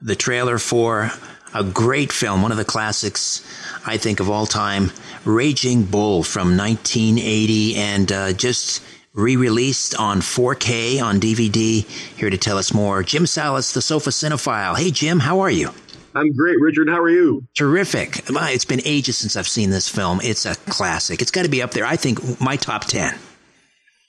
[0.00, 1.12] The trailer for
[1.54, 3.40] a great film, one of the classics,
[3.86, 4.90] I think, of all time
[5.24, 8.82] Raging Bull from 1980, and uh, just
[9.14, 11.84] re released on 4K on DVD.
[12.16, 14.76] Here to tell us more, Jim Sallas, the Sofa Cinefile.
[14.76, 15.70] Hey, Jim, how are you?
[16.14, 16.88] I'm great, Richard.
[16.88, 17.46] How are you?
[17.54, 18.22] Terrific.
[18.28, 20.20] It's been ages since I've seen this film.
[20.22, 21.22] It's a classic.
[21.22, 21.86] It's got to be up there.
[21.86, 23.18] I think my top 10.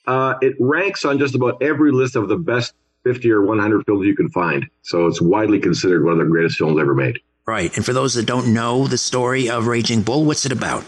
[0.06, 2.74] Uh, it ranks on just about every list of the best
[3.06, 4.66] 50 or 100 films you can find.
[4.82, 7.20] So it's widely considered one of the greatest films ever made.
[7.45, 7.76] Right.
[7.76, 10.84] And for those that don't know the story of Raging Bull, what's it about?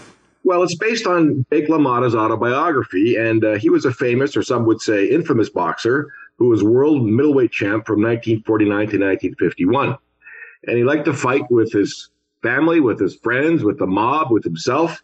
[0.45, 4.67] Well, it's based on Jake LaMotta's autobiography, and uh, he was a famous, or some
[4.67, 9.97] would say infamous boxer, who was world middleweight champ from 1949 to 1951.
[10.67, 12.11] And he liked to fight with his
[12.43, 15.01] family, with his friends, with the mob, with himself.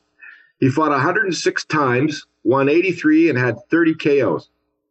[0.59, 4.47] He fought 106 times, won 83, and had 30 KOs.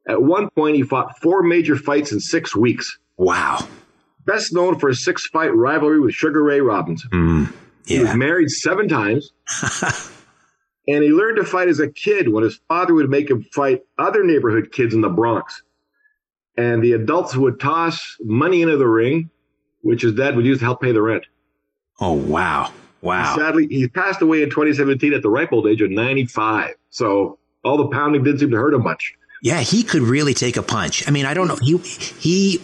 [0.08, 2.98] At one point, he fought four major fights in six weeks.
[3.18, 3.68] Wow.
[4.26, 7.08] Best known for his six fight rivalry with Sugar Ray Robinson.
[7.12, 7.52] Mm,
[7.86, 7.98] yeah.
[7.98, 9.30] He was married seven times.
[10.88, 13.82] and he learned to fight as a kid when his father would make him fight
[13.98, 15.62] other neighborhood kids in the Bronx.
[16.56, 19.30] And the adults would toss money into the ring,
[19.82, 21.24] which his dad would use to help pay the rent.
[22.00, 22.72] Oh, wow.
[23.02, 23.36] Wow.
[23.36, 26.74] Sadly, he passed away in 2017 at the ripe old age of 95.
[26.90, 29.14] So all the pounding didn't seem to hurt him much.
[29.42, 31.08] Yeah, he could really take a punch.
[31.08, 31.56] I mean, I don't know.
[31.56, 32.58] He he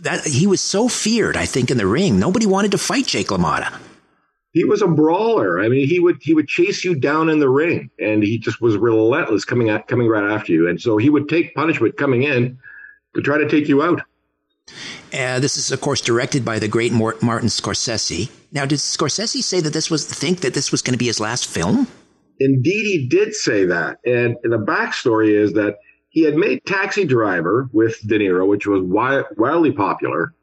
[0.00, 2.20] that he was so feared, I think, in the ring.
[2.20, 3.80] Nobody wanted to fight Jake LaMotta.
[4.52, 5.60] He was a brawler.
[5.60, 8.60] I mean, he would he would chase you down in the ring, and he just
[8.60, 10.68] was relentless coming at coming right after you.
[10.68, 12.58] And so he would take punishment coming in
[13.14, 14.02] to try to take you out.
[15.12, 18.30] Uh, this is, of course, directed by the great Martin Scorsese.
[18.52, 21.20] Now, did Scorsese say that this was think that this was going to be his
[21.20, 21.88] last film?
[22.38, 23.98] Indeed, he did say that.
[24.04, 25.76] And the backstory is that
[26.08, 30.34] he had made Taxi Driver with De Niro, which was wildly popular.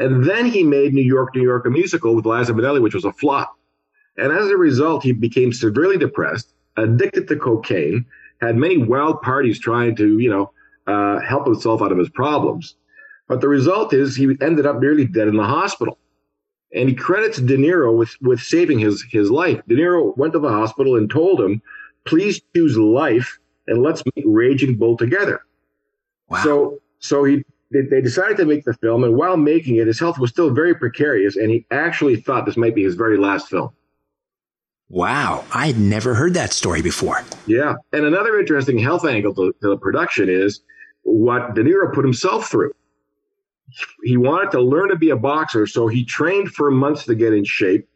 [0.00, 3.04] And then he made New York, New York, a musical with Liza Minnelli, which was
[3.04, 3.54] a flop.
[4.16, 8.06] And as a result, he became severely depressed, addicted to cocaine,
[8.40, 10.52] had many wild parties trying to, you know,
[10.86, 12.76] uh, help himself out of his problems.
[13.28, 15.98] But the result is he ended up nearly dead in the hospital.
[16.74, 19.60] And he credits De Niro with, with saving his, his life.
[19.68, 21.60] De Niro went to the hospital and told him,
[22.06, 25.42] please choose life and let's make Raging Bull together.
[26.28, 26.42] Wow.
[26.42, 30.18] So, so he they decided to make the film, and while making it, his health
[30.18, 33.70] was still very precarious, and he actually thought this might be his very last film.
[34.88, 37.22] Wow, I had never heard that story before.
[37.46, 40.62] Yeah, and another interesting health angle to, to the production is
[41.02, 42.72] what De Niro put himself through.
[44.02, 47.32] He wanted to learn to be a boxer, so he trained for months to get
[47.32, 47.88] in shape,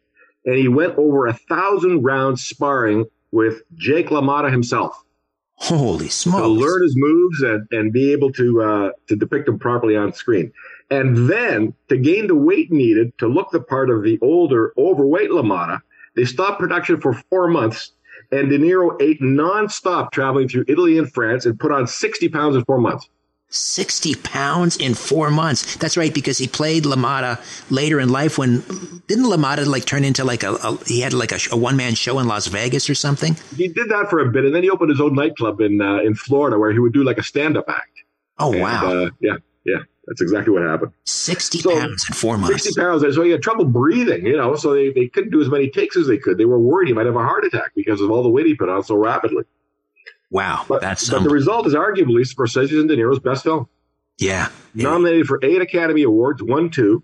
[0.45, 5.03] and he went over a thousand rounds sparring with Jake LaMotta himself.
[5.57, 6.41] Holy smokes!
[6.41, 10.13] To learn his moves and, and be able to uh, to depict them properly on
[10.13, 10.51] screen,
[10.91, 15.31] and then to gain the weight needed to look the part of the older, overweight
[15.31, 15.81] LaMotta,
[16.15, 17.93] they stopped production for four months,
[18.31, 22.55] and De Niro ate nonstop traveling through Italy and France and put on sixty pounds
[22.55, 23.09] in four months.
[23.49, 25.75] 60 pounds in four months.
[25.77, 27.39] That's right, because he played LaMotta
[27.71, 28.61] later in life when
[29.07, 31.95] didn't LaMotta like turn into like a, a he had like a, a one man
[31.95, 33.37] show in Las Vegas or something?
[33.55, 35.99] He did that for a bit, and then he opened his own nightclub in uh,
[35.99, 38.03] in Florida where he would do like a stand up act.
[38.37, 38.85] Oh and, wow!
[38.85, 40.91] Uh, yeah, yeah, that's exactly what happened.
[41.05, 42.63] 60 so, pounds in four months.
[42.63, 43.15] 60 pounds.
[43.15, 45.97] So he had trouble breathing, you know, so they, they couldn't do as many takes
[45.97, 46.37] as they could.
[46.37, 48.55] They were worried he might have a heart attack because of all the weight he
[48.55, 49.43] put on so rapidly.
[50.35, 53.69] Wow, but, that's but the result is arguably Scorsese's and De Niro's best film.
[54.17, 57.03] Yeah, nominated for eight Academy Awards, won two,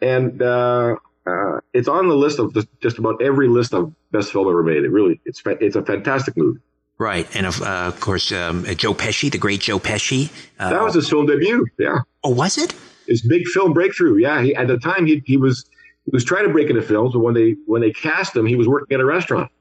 [0.00, 4.48] and uh, uh, it's on the list of just about every list of best film
[4.48, 4.84] ever made.
[4.84, 6.60] It really, it's it's a fantastic movie.
[6.96, 10.32] Right, and of, uh, of course, um, Joe Pesci, the great Joe Pesci.
[10.58, 11.66] Uh, that was his film debut.
[11.78, 11.98] Yeah.
[12.24, 12.74] Oh, was it?
[13.06, 14.16] His big film breakthrough.
[14.16, 14.40] Yeah.
[14.40, 15.66] He, at the time, he he was
[16.06, 18.56] he was trying to break into films, but when they when they cast him, he
[18.56, 19.52] was working at a restaurant.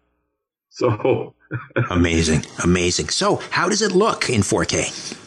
[0.73, 1.35] So
[1.89, 3.09] amazing, amazing.
[3.09, 5.17] So, how does it look in 4K?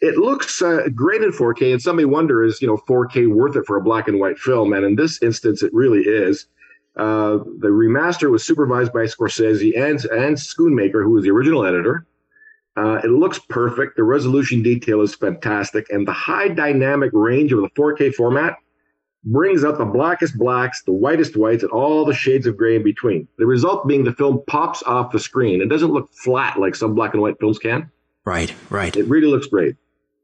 [0.00, 3.54] It looks uh, great in 4K, and some may wonder, is you know 4K worth
[3.54, 4.72] it for a black and white film?
[4.72, 6.46] And in this instance, it really is.
[6.96, 12.04] Uh, the remaster was supervised by Scorsese and and Schoonmaker, who was the original editor.
[12.76, 13.96] Uh, it looks perfect.
[13.96, 18.56] The resolution detail is fantastic, and the high dynamic range of the 4K format
[19.24, 22.82] brings out the blackest blacks, the whitest whites, and all the shades of gray in
[22.82, 23.28] between.
[23.38, 25.62] The result being the film pops off the screen.
[25.62, 27.90] It doesn't look flat like some black and white films can.
[28.24, 28.96] Right, right.
[28.96, 29.76] It really looks great.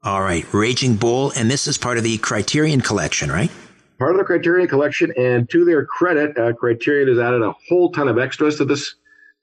[0.03, 3.51] All right, Raging Bull, and this is part of the Criterion Collection, right?
[3.97, 7.91] Part of the Criterion Collection, and to their credit, uh, Criterion has added a whole
[7.91, 8.95] ton of extras to this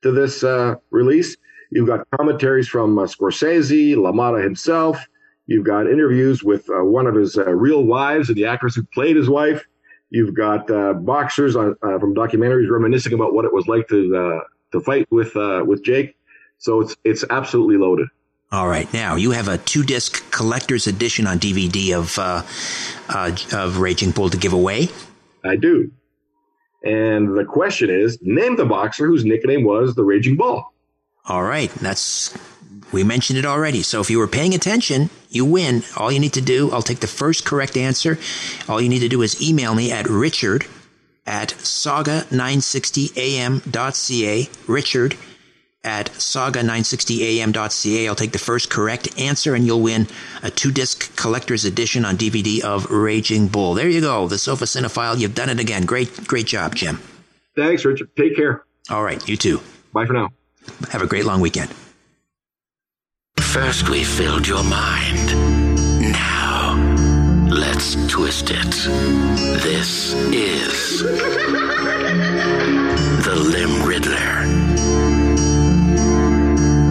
[0.03, 1.37] to this uh, release.
[1.71, 4.99] You've got commentaries from uh, Scorsese, LaMotta himself.
[5.47, 8.83] You've got interviews with uh, one of his uh, real wives and the actress who
[8.83, 9.65] played his wife.
[10.11, 14.17] You've got uh, boxers on, uh, from documentaries reminiscing about what it was like to
[14.17, 14.41] uh,
[14.73, 16.17] to fight with uh, with Jake.
[16.59, 18.09] So it's it's absolutely loaded.
[18.53, 22.19] All right, now you have a two disc collector's edition on DVD of
[23.55, 24.89] of Raging Bull to give away.
[25.45, 25.91] I do.
[26.85, 30.73] And the question is, name the boxer whose nickname was the Raging Bull.
[31.29, 32.37] All right, that's
[32.93, 33.83] we mentioned it already.
[33.83, 35.83] So if you were paying attention, you win.
[35.97, 38.19] All you need to do, I'll take the first correct answer.
[38.69, 40.67] All you need to do is email me at richard
[41.27, 44.49] at saga960am.ca.
[44.67, 45.17] Richard
[45.83, 48.09] at saga960am.ca.
[48.09, 50.07] I'll take the first correct answer and you'll win
[50.43, 53.75] a two disc collector's edition on DVD of Raging Bull.
[53.75, 54.29] There you go.
[54.29, 55.19] The Sofa Cinefile.
[55.19, 55.85] You've done it again.
[55.85, 57.01] Great, great job, Jim.
[57.55, 58.09] Thanks, Richard.
[58.17, 58.65] Take care.
[58.91, 59.27] All right.
[59.29, 59.61] You too.
[59.93, 60.31] Bye for now.
[60.91, 61.71] Have a great long weekend.
[63.57, 65.33] First, we filled your mind.
[66.13, 66.77] Now,
[67.49, 68.71] let's twist it.
[69.63, 71.03] This is
[73.25, 74.45] the LimRiddler.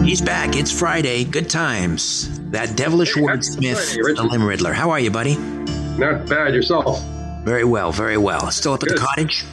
[0.04, 0.56] He's back.
[0.56, 1.22] It's Friday.
[1.22, 2.40] Good times.
[2.50, 4.72] That devilish hey, wordsmith, the LimRiddler.
[4.72, 5.36] How are you, buddy?
[5.36, 6.52] Not bad.
[6.52, 7.00] Yourself?
[7.44, 7.92] Very well.
[7.92, 8.50] Very well.
[8.50, 8.98] Still up at Good.
[8.98, 9.44] the cottage?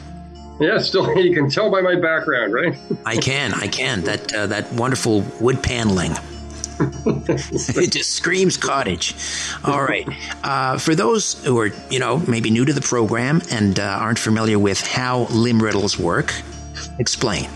[0.58, 1.16] Yeah, still.
[1.22, 2.74] You can tell by my background, right?
[3.06, 3.54] I can.
[3.54, 4.02] I can.
[4.02, 6.16] That uh, that wonderful wood paneling.
[7.76, 9.14] it just screams cottage.
[9.64, 10.08] All right.
[10.42, 14.18] Uh, for those who are, you know, maybe new to the program and uh, aren't
[14.18, 16.34] familiar with how LimRiddles work,
[16.98, 17.48] explain.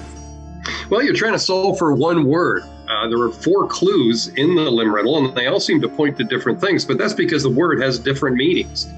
[0.91, 2.64] Well, you're trying to solve for one word.
[2.89, 6.25] Uh, there are four clues in the LimRiddle, and they all seem to point to
[6.25, 8.89] different things, but that's because the word has different meanings.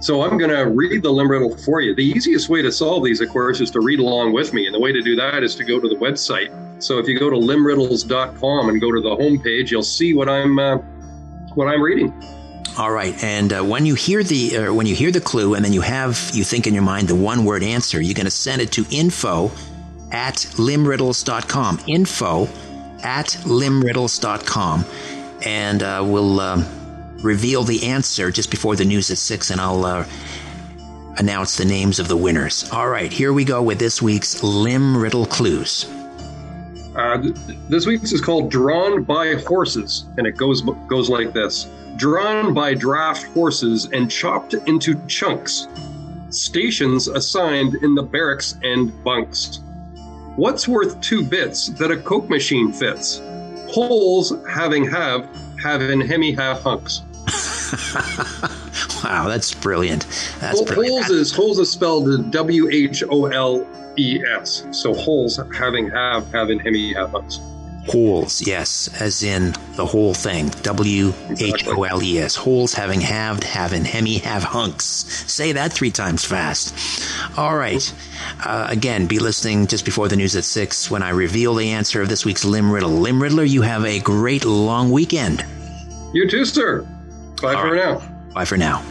[0.00, 1.94] So I'm going to read the LimRiddle for you.
[1.94, 4.66] The easiest way to solve these, of course, is to read along with me.
[4.66, 6.50] And the way to do that is to go to the website.
[6.78, 10.58] So if you go to limriddles.com and go to the homepage, you'll see what I'm
[10.58, 10.78] uh,
[11.54, 12.12] what I'm reading.
[12.78, 15.64] All right, and uh, when you hear the uh, when you hear the clue, and
[15.64, 18.30] then you have you think in your mind the one word answer, you're going to
[18.30, 19.50] send it to info
[20.12, 21.80] at limriddles.com.
[21.86, 22.44] Info
[23.02, 24.84] at limriddles.com,
[25.46, 26.66] and uh, we'll um,
[27.22, 30.06] reveal the answer just before the news at six, and I'll uh,
[31.16, 32.70] announce the names of the winners.
[32.70, 35.86] All right, here we go with this week's LimRiddle clues.
[36.96, 37.18] Uh,
[37.68, 41.66] this week's is called "Drawn by Horses," and it goes goes like this:
[41.96, 45.68] Drawn by draft horses and chopped into chunks.
[46.30, 49.60] Stations assigned in the barracks and bunks.
[50.36, 53.20] What's worth two bits that a Coke machine fits?
[53.68, 55.28] Holes having have
[55.62, 57.02] have in hemi half hunks.
[59.04, 60.06] wow, that's brilliant.
[60.40, 61.06] That's well, brilliant.
[61.06, 63.66] Holes is holes is spelled W H O L
[63.98, 64.66] E S.
[64.70, 67.40] So holes having have having hemi have hunks.
[67.88, 70.48] Holes, yes, as in the whole thing.
[70.62, 72.34] W H O L E S.
[72.34, 74.84] Holes having halved, having hemi, have hunks.
[74.84, 76.74] Say that three times fast.
[77.38, 77.94] All right.
[78.44, 82.02] Uh, again, be listening just before the news at 6 when I reveal the answer
[82.02, 82.90] of this week's Limb Riddle.
[82.90, 85.44] LimRiddler, you have a great long weekend.
[86.12, 86.80] You too, sir.
[87.40, 88.00] Bye All for right.
[88.00, 88.32] now.
[88.34, 88.82] Bye for now.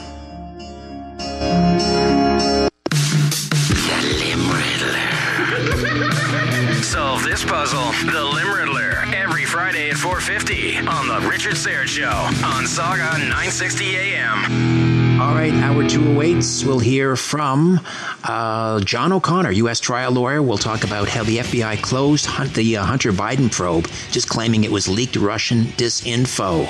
[7.48, 7.92] Puzzle.
[8.06, 9.14] The LimRiddler.
[9.14, 12.10] Every Friday at 4.50 on The Richard Syrett Show
[12.46, 15.22] on Saga 960 AM.
[15.22, 16.64] All right, hour two awaits.
[16.66, 17.80] We'll hear from
[18.24, 19.80] uh, John O'Connor, U.S.
[19.80, 20.42] trial lawyer.
[20.42, 24.66] We'll talk about how the FBI closed hunt, the uh, Hunter Biden probe, just claiming
[24.66, 26.68] it was leaked Russian disinfo.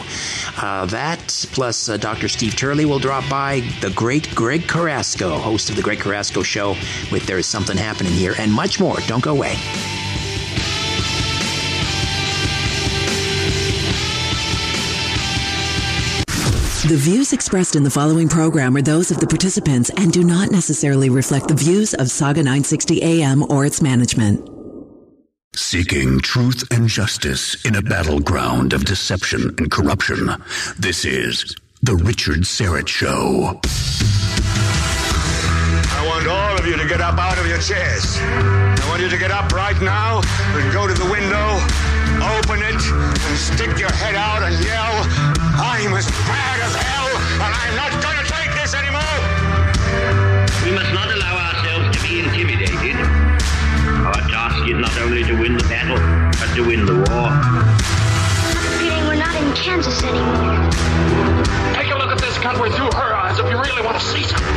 [0.62, 2.28] Uh, that, plus uh, Dr.
[2.28, 3.62] Steve Turley will drop by.
[3.82, 6.76] The great Greg Carrasco, host of The Greg Carrasco Show,
[7.12, 8.98] with There's Something Happening Here, and much more.
[9.08, 9.56] Don't go away.
[16.88, 20.52] The views expressed in the following program are those of the participants and do not
[20.52, 24.48] necessarily reflect the views of Saga 960 AM or its management.
[25.56, 30.30] Seeking truth and justice in a battleground of deception and corruption.
[30.78, 33.60] This is The Richard Syrett Show.
[35.90, 38.20] I want all of you to get up out of your chairs.
[38.22, 40.22] I want you to get up right now
[40.54, 41.58] and go to the window,
[42.38, 42.78] open it,
[43.26, 45.35] and stick your head out and yell,
[45.76, 47.12] I'm as bad as hell,
[47.44, 49.20] and I'm not going to take this anymore.
[50.64, 52.96] We must not allow ourselves to be intimidated.
[54.08, 56.00] Our task is not only to win the battle,
[56.40, 57.28] but to win the war.
[57.28, 60.56] I'm feeling we're not in Kansas anymore.
[61.76, 64.24] Take a look at this country through her eyes if you really want to see
[64.24, 64.56] something.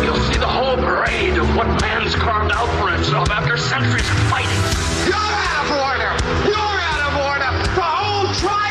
[0.00, 4.16] You'll see the whole parade of what man's carved out for himself after centuries of
[4.32, 4.56] fighting.
[5.04, 6.16] You're out of order!
[6.48, 7.50] You're out of order!
[7.76, 8.63] The whole trial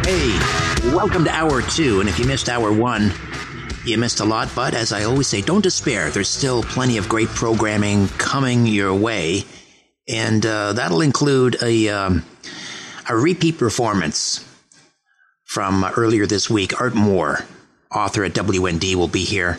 [0.05, 0.39] Hey,
[0.95, 2.01] welcome to hour two.
[2.01, 3.13] And if you missed hour one,
[3.85, 4.51] you missed a lot.
[4.55, 6.11] But as I always say, don't despair.
[6.11, 9.45] There's still plenty of great programming coming your way.
[10.09, 12.25] And uh, that'll include a, um,
[13.09, 14.45] a repeat performance
[15.45, 16.81] from earlier this week.
[16.81, 17.45] Art Moore,
[17.95, 19.59] author at WND, will be here.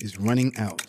[0.00, 0.82] is running out.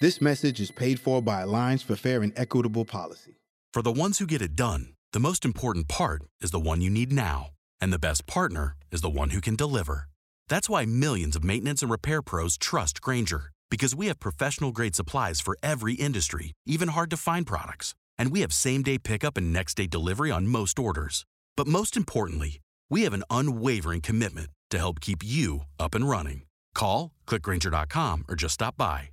[0.00, 3.36] This message is paid for by Alliance for Fair and Equitable Policy.
[3.72, 6.90] For the ones who get it done, the most important part is the one you
[6.90, 7.50] need now.
[7.80, 10.08] And the best partner is the one who can deliver.
[10.48, 14.94] That's why millions of maintenance and repair pros trust Grainger, because we have professional grade
[14.94, 17.94] supplies for every industry, even hard to find products.
[18.18, 21.24] And we have same day pickup and next day delivery on most orders.
[21.56, 22.60] But most importantly,
[22.90, 26.42] we have an unwavering commitment to help keep you up and running.
[26.74, 29.10] Call, clickgranger.com, or just stop by.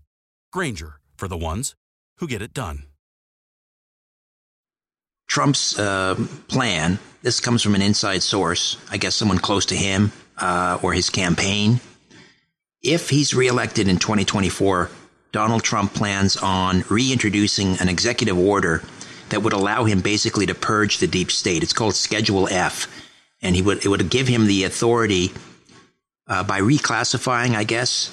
[0.51, 1.75] Grainger, for the ones
[2.17, 2.83] who get it done.
[5.27, 6.15] Trump's uh,
[6.49, 6.99] plan.
[7.21, 11.09] This comes from an inside source, I guess someone close to him uh, or his
[11.09, 11.79] campaign.
[12.83, 14.89] If he's reelected in 2024,
[15.31, 18.83] Donald Trump plans on reintroducing an executive order
[19.29, 21.63] that would allow him basically to purge the deep state.
[21.63, 22.87] It's called Schedule F,
[23.41, 25.31] and he would it would give him the authority
[26.27, 28.11] uh, by reclassifying, I guess,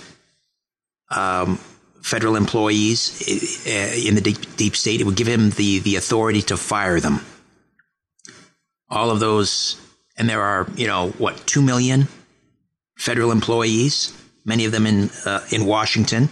[1.11, 1.59] um,
[2.03, 3.21] federal employees
[3.97, 5.01] in the deep, deep state.
[5.01, 7.21] It would give him the, the authority to fire them.
[8.89, 9.81] All of those,
[10.17, 12.09] and there are, you know, what, 2 million
[12.97, 14.13] federal employees,
[14.45, 16.29] many of them in, uh, in Washington.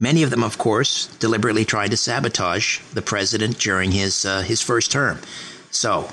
[0.00, 4.60] Many of them, of course, deliberately tried to sabotage the president during his, uh, his
[4.60, 5.20] first term.
[5.70, 6.10] So,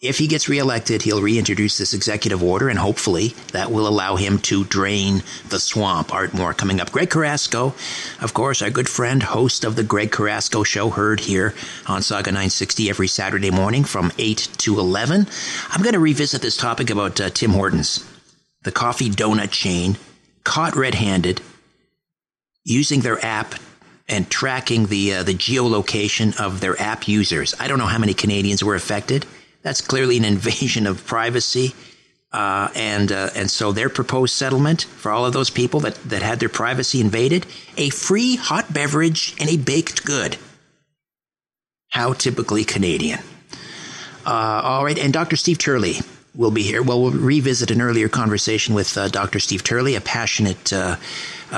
[0.00, 4.38] if he gets reelected, he'll reintroduce this executive order, and hopefully that will allow him
[4.38, 6.14] to drain the swamp.
[6.14, 6.90] Art Moore coming up.
[6.90, 7.74] Greg Carrasco,
[8.20, 11.54] of course, our good friend, host of the Greg Carrasco Show, heard here
[11.86, 15.26] on Saga 960 every Saturday morning from 8 to 11.
[15.68, 18.02] I'm going to revisit this topic about uh, Tim Hortons,
[18.62, 19.98] the coffee donut chain,
[20.44, 21.42] caught red handed
[22.64, 23.54] using their app
[24.08, 27.54] and tracking the uh, the geolocation of their app users.
[27.60, 29.26] I don't know how many Canadians were affected.
[29.62, 31.74] That's clearly an invasion of privacy.
[32.32, 36.22] Uh, and uh, and so their proposed settlement for all of those people that, that
[36.22, 37.44] had their privacy invaded
[37.76, 40.36] a free hot beverage and a baked good.
[41.88, 43.18] How typically Canadian.
[44.24, 45.34] Uh, all right, and Dr.
[45.34, 45.96] Steve Turley
[46.36, 46.84] will be here.
[46.84, 49.40] Well, we'll revisit an earlier conversation with uh, Dr.
[49.40, 50.96] Steve Turley, a passionate uh,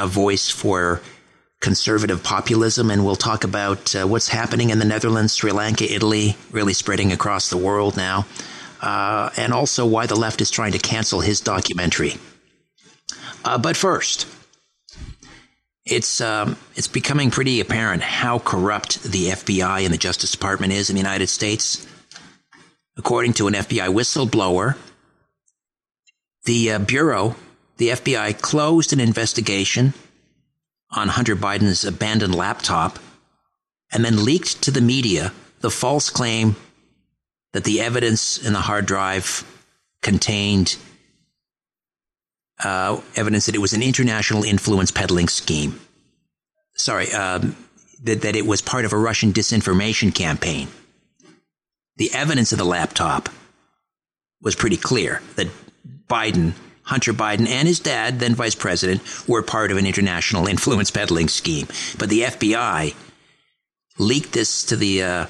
[0.07, 1.03] voice for
[1.63, 6.37] conservative populism, and we'll talk about uh, what's happening in the Netherlands, Sri Lanka, Italy,
[6.51, 8.27] really spreading across the world now,
[8.83, 12.17] uh, and also why the left is trying to cancel his documentary.
[13.45, 14.27] Uh, but first,
[15.87, 20.91] it's um, it's becoming pretty apparent how corrupt the FBI and the Justice Department is
[20.91, 21.87] in the United States.
[22.97, 24.77] According to an FBI whistleblower,
[26.45, 27.37] the uh, bureau,
[27.79, 29.95] the FBI, closed an investigation
[30.93, 32.99] on Hunter Biden's abandoned laptop
[33.93, 36.57] and then leaked to the media the false claim
[37.53, 39.45] that the evidence in the hard drive
[40.03, 40.77] contained
[42.63, 45.81] uh, evidence that it was an international influence peddling scheme.
[46.75, 47.57] Sorry, um,
[48.03, 50.69] that, that it was part of a Russian disinformation campaign.
[51.97, 53.29] The evidence of the laptop
[54.41, 55.49] was pretty clear that
[56.09, 56.53] Biden
[56.85, 61.29] Hunter Biden and his dad, then vice president, were part of an international influence peddling
[61.29, 61.67] scheme.
[61.99, 62.95] But the FBI
[63.99, 65.27] leaked this to the uh,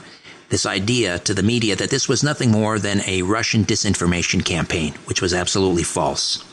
[0.48, 4.92] this idea to the media that this was nothing more than a Russian disinformation campaign,
[5.06, 6.44] which was absolutely false.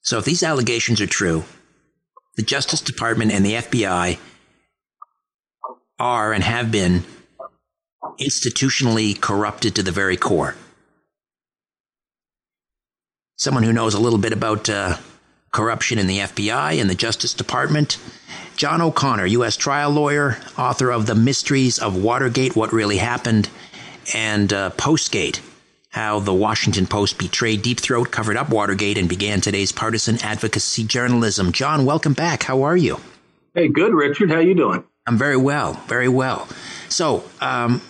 [0.00, 1.44] So if these allegations are true,
[2.36, 4.18] the Justice Department and the FBI
[5.98, 7.04] are and have been
[8.20, 10.56] institutionally corrupted to the very core
[13.36, 14.96] someone who knows a little bit about uh,
[15.50, 17.98] corruption in the FBI and the Justice Department.
[18.56, 19.56] John O'Connor, U.S.
[19.56, 23.48] trial lawyer, author of The Mysteries of Watergate What Really Happened,
[24.14, 25.40] and uh, Postgate
[25.90, 30.84] How the Washington Post Betrayed Deep Throat, Covered Up Watergate, and Began Today's Partisan Advocacy
[30.84, 31.50] Journalism.
[31.50, 32.44] John, welcome back.
[32.44, 33.00] How are you?
[33.54, 34.30] Hey, good, Richard.
[34.30, 34.84] How you doing?
[35.06, 36.48] I'm very well, very well.
[36.88, 37.82] So, um,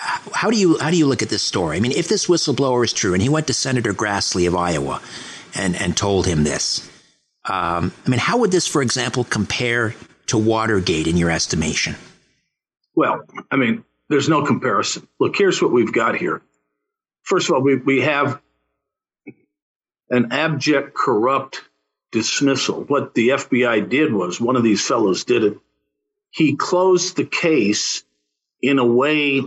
[0.00, 1.76] how do you how do you look at this story?
[1.76, 5.02] I mean, if this whistleblower is true, and he went to Senator Grassley of Iowa,
[5.54, 6.88] and and told him this,
[7.44, 9.94] um, I mean, how would this, for example, compare
[10.28, 11.96] to Watergate in your estimation?
[12.94, 15.06] Well, I mean, there's no comparison.
[15.18, 16.40] Look, here's what we've got here.
[17.22, 18.40] First of all, we we have
[20.08, 21.60] an abject, corrupt
[22.10, 22.84] dismissal.
[22.84, 25.58] What the FBI did was one of these fellows did it.
[26.30, 28.02] He closed the case
[28.62, 29.42] in a way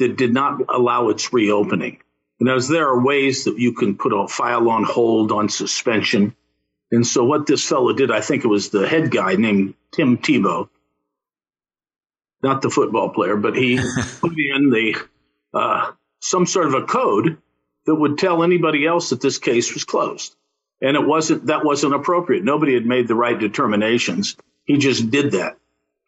[0.00, 1.98] that did not allow its reopening.
[2.40, 6.34] And as there are ways that you can put a file on hold on suspension.
[6.90, 10.16] And so what this fellow did, I think it was the head guy named Tim
[10.16, 10.70] Tebow,
[12.42, 13.78] not the football player, but he
[14.20, 14.96] put in the
[15.52, 17.36] uh, some sort of a code
[17.84, 20.34] that would tell anybody else that this case was closed.
[20.80, 22.42] And it wasn't that wasn't appropriate.
[22.42, 24.36] Nobody had made the right determinations.
[24.64, 25.58] He just did that.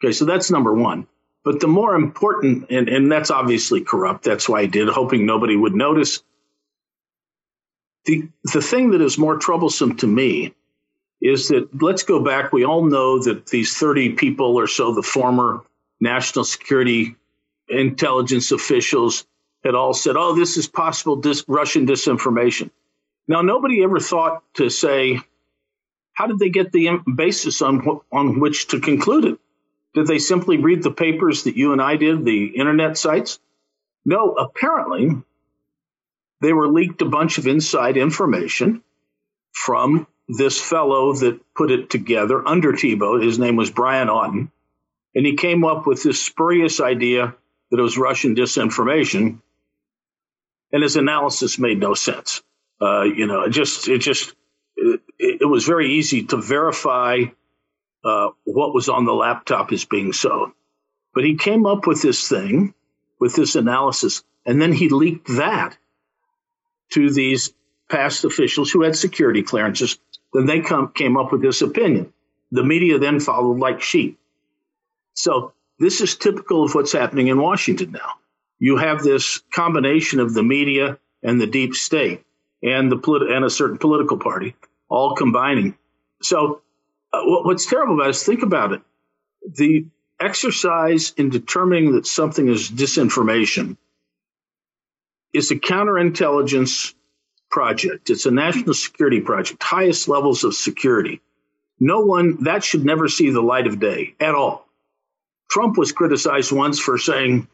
[0.03, 1.07] Okay, so that's number one.
[1.45, 5.57] But the more important, and, and that's obviously corrupt, that's why I did, hoping nobody
[5.57, 6.23] would notice.
[8.05, 10.55] The, the thing that is more troublesome to me
[11.21, 12.53] is that let's go back.
[12.53, 15.63] We all know that these 30 people or so, the former
[16.01, 17.17] national security
[17.69, 19.25] intelligence officials,
[19.65, 22.71] had all said, oh, this is possible dis- Russian disinformation.
[23.29, 25.21] Now, nobody ever thought to say,
[26.15, 29.39] how did they get the basis on, on which to conclude it?
[29.95, 33.39] Did they simply read the papers that you and I did, the internet sites?
[34.05, 35.11] No, apparently
[36.41, 38.83] they were leaked a bunch of inside information
[39.53, 43.23] from this fellow that put it together under Tebow.
[43.23, 44.51] His name was Brian Auten.
[45.15, 47.35] And he came up with this spurious idea
[47.71, 49.41] that it was Russian disinformation.
[50.73, 52.43] And his analysis made no sense.
[52.81, 54.35] Uh, you know, it just, it just,
[54.75, 57.25] it, it was very easy to verify
[58.05, 60.53] uh, what was on the laptop is being so.
[61.15, 62.75] But he came up with this thing,
[63.21, 65.77] with this analysis, and then he leaked that
[66.93, 67.53] to these
[67.89, 69.99] past officials who had security clearances.
[70.33, 72.13] Then they come, came up with this opinion.
[72.51, 74.19] The media then followed like sheep.
[75.15, 78.11] So this is typical of what's happening in Washington now.
[78.59, 82.25] You have this combination of the media and the deep state
[82.63, 84.55] and the polit- and a certain political party
[84.89, 85.77] all combining.
[86.23, 86.63] So
[87.15, 88.83] what's terrible about it is think about it.
[89.57, 89.87] The
[90.21, 93.77] exercise in determining that something is disinformation
[95.33, 96.95] is a counterintelligence
[97.51, 98.11] project.
[98.11, 101.21] It's a national security project, highest levels of security.
[101.79, 104.67] No one, that should never see the light of day at all.
[105.51, 107.49] Trump was criticized once for saying,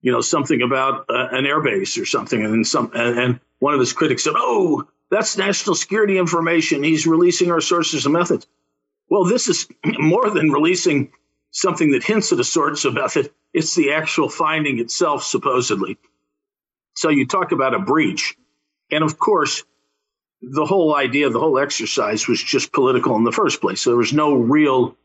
[0.00, 2.42] you know, something about uh, an airbase or something.
[2.44, 6.82] And some, and, and one of his critics said, Oh, that's national security information.
[6.82, 8.46] He's releasing our sources and methods.
[9.10, 11.12] Well, this is more than releasing
[11.50, 13.30] something that hints at a source of method.
[13.52, 15.98] It's the actual finding itself, supposedly.
[16.94, 18.36] So you talk about a breach.
[18.90, 19.64] And of course,
[20.42, 23.80] the whole idea, the whole exercise was just political in the first place.
[23.80, 24.96] So there was no real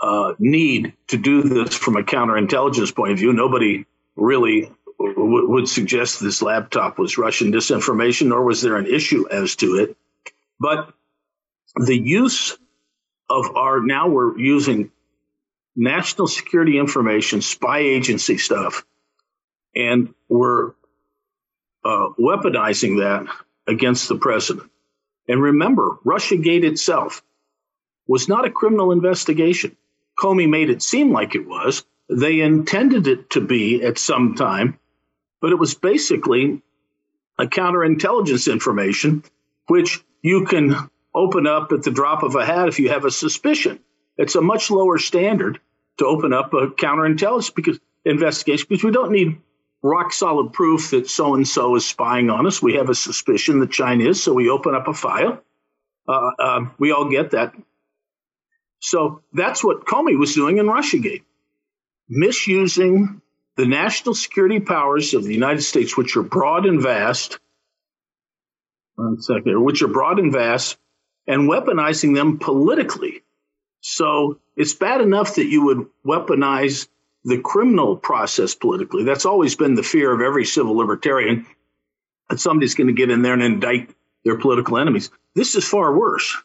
[0.00, 3.32] uh, need to do this from a counterintelligence point of view.
[3.32, 9.28] Nobody really w- would suggest this laptop was Russian disinformation, nor was there an issue
[9.30, 9.96] as to it.
[10.58, 10.92] But
[11.76, 12.56] the use
[13.28, 14.90] of our now we're using
[15.74, 18.84] national security information, spy agency stuff,
[19.74, 20.70] and we're
[21.84, 23.26] uh, weaponizing that
[23.66, 24.70] against the president.
[25.28, 27.22] And remember, Russiagate itself
[28.06, 29.76] was not a criminal investigation.
[30.18, 31.84] Comey made it seem like it was.
[32.08, 34.78] They intended it to be at some time,
[35.40, 36.62] but it was basically
[37.38, 39.24] a counterintelligence information,
[39.66, 43.10] which you can open up at the drop of a hat if you have a
[43.10, 43.80] suspicion.
[44.18, 45.58] It's a much lower standard
[45.98, 49.40] to open up a counterintelligence because investigation because we don't need
[49.82, 52.62] rock solid proof that so and so is spying on us.
[52.62, 55.42] We have a suspicion that China is, so we open up a file.
[56.06, 57.54] Uh, uh, we all get that.
[58.78, 61.24] So that's what Comey was doing in Russiagate,
[62.08, 63.22] misusing
[63.56, 67.38] the national security powers of the United States, which are broad and vast,
[68.96, 70.76] one second, which are broad and vast,
[71.26, 73.22] and weaponizing them politically.
[73.80, 76.88] So it's bad enough that you would weaponize
[77.24, 79.04] the criminal process politically.
[79.04, 81.46] That's always been the fear of every civil libertarian
[82.28, 85.10] that somebody's going to get in there and indict their political enemies.
[85.34, 86.36] This is far worse.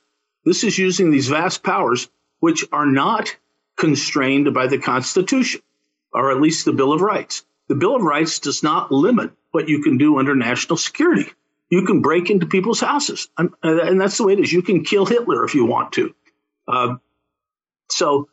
[0.45, 2.09] This is using these vast powers,
[2.39, 3.35] which are not
[3.77, 5.61] constrained by the Constitution
[6.13, 7.45] or at least the Bill of Rights.
[7.67, 11.31] The Bill of Rights does not limit what you can do under national security.
[11.71, 14.51] You can break into people's houses, and that's the way it is.
[14.51, 16.13] You can kill Hitler if you want to.
[16.67, 16.95] Uh,
[17.89, 18.27] so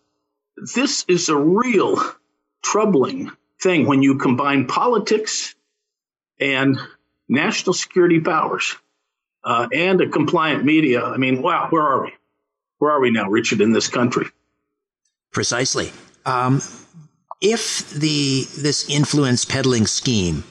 [0.57, 2.03] this is a real
[2.63, 3.31] troubling
[3.63, 5.55] thing when you combine politics
[6.41, 6.79] and
[7.29, 8.77] national security powers
[9.45, 11.05] uh, and a compliant media.
[11.05, 12.13] I mean, wow, where are we?
[12.79, 14.27] Where are we now, Richard, in this country?
[15.31, 15.93] Precisely.
[16.27, 16.61] Um,
[17.41, 20.43] if the this influence peddling scheme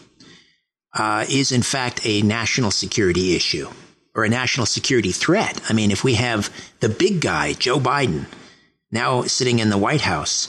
[0.93, 3.69] uh, is in fact a national security issue
[4.15, 8.25] or a national security threat, I mean, if we have the big guy, Joe Biden,
[8.91, 10.47] now sitting in the White House,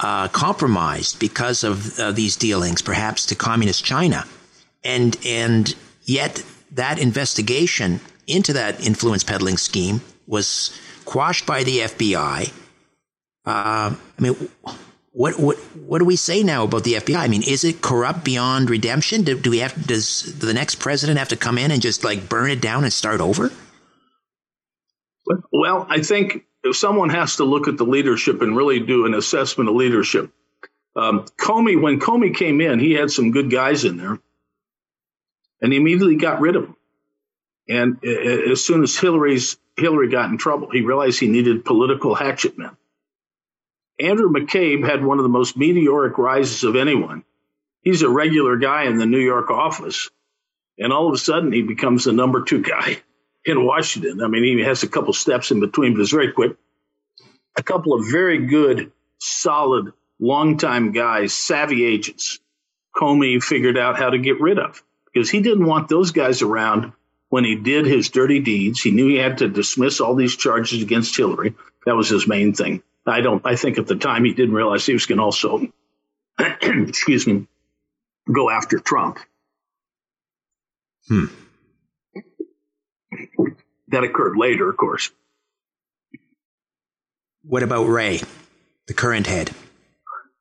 [0.00, 4.24] uh, compromised because of uh, these dealings, perhaps to communist China,
[4.82, 12.52] and and yet that investigation into that influence peddling scheme was quashed by the FBI.
[13.46, 14.48] Uh, I mean,
[15.14, 17.16] what what what do we say now about the FBI?
[17.16, 19.22] I mean, is it corrupt beyond redemption?
[19.22, 22.28] Do, do we have does the next president have to come in and just like
[22.28, 23.52] burn it down and start over?
[25.52, 29.14] Well, I think if someone has to look at the leadership and really do an
[29.14, 30.30] assessment of leadership,
[30.96, 34.18] um, Comey when Comey came in, he had some good guys in there,
[35.62, 36.76] and he immediately got rid of them.
[37.68, 42.58] And as soon as Hillary's Hillary got in trouble, he realized he needed political hatchet
[42.58, 42.76] men.
[44.00, 47.24] Andrew McCabe had one of the most meteoric rises of anyone.
[47.82, 50.10] He's a regular guy in the New York office,
[50.78, 52.98] and all of a sudden he becomes the number two guy
[53.44, 54.22] in Washington.
[54.22, 56.56] I mean, he has a couple steps in between, but it's very quick.
[57.56, 62.40] A couple of very good, solid, longtime guys, savvy agents.
[62.96, 64.82] Comey figured out how to get rid of
[65.12, 66.92] because he didn't want those guys around
[67.28, 68.80] when he did his dirty deeds.
[68.80, 71.54] He knew he had to dismiss all these charges against Hillary.
[71.86, 72.82] That was his main thing.
[73.06, 73.44] I don't.
[73.44, 75.66] I think at the time he didn't realize he was going to also,
[76.38, 77.46] excuse me,
[78.32, 79.18] go after Trump.
[81.08, 81.26] Hmm.
[83.88, 85.10] That occurred later, of course.
[87.42, 88.22] What about Wray,
[88.86, 89.50] the current head?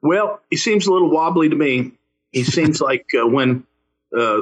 [0.02, 1.94] Well, he seems a little wobbly to me.
[2.32, 3.66] He seems like uh, when
[4.18, 4.42] uh,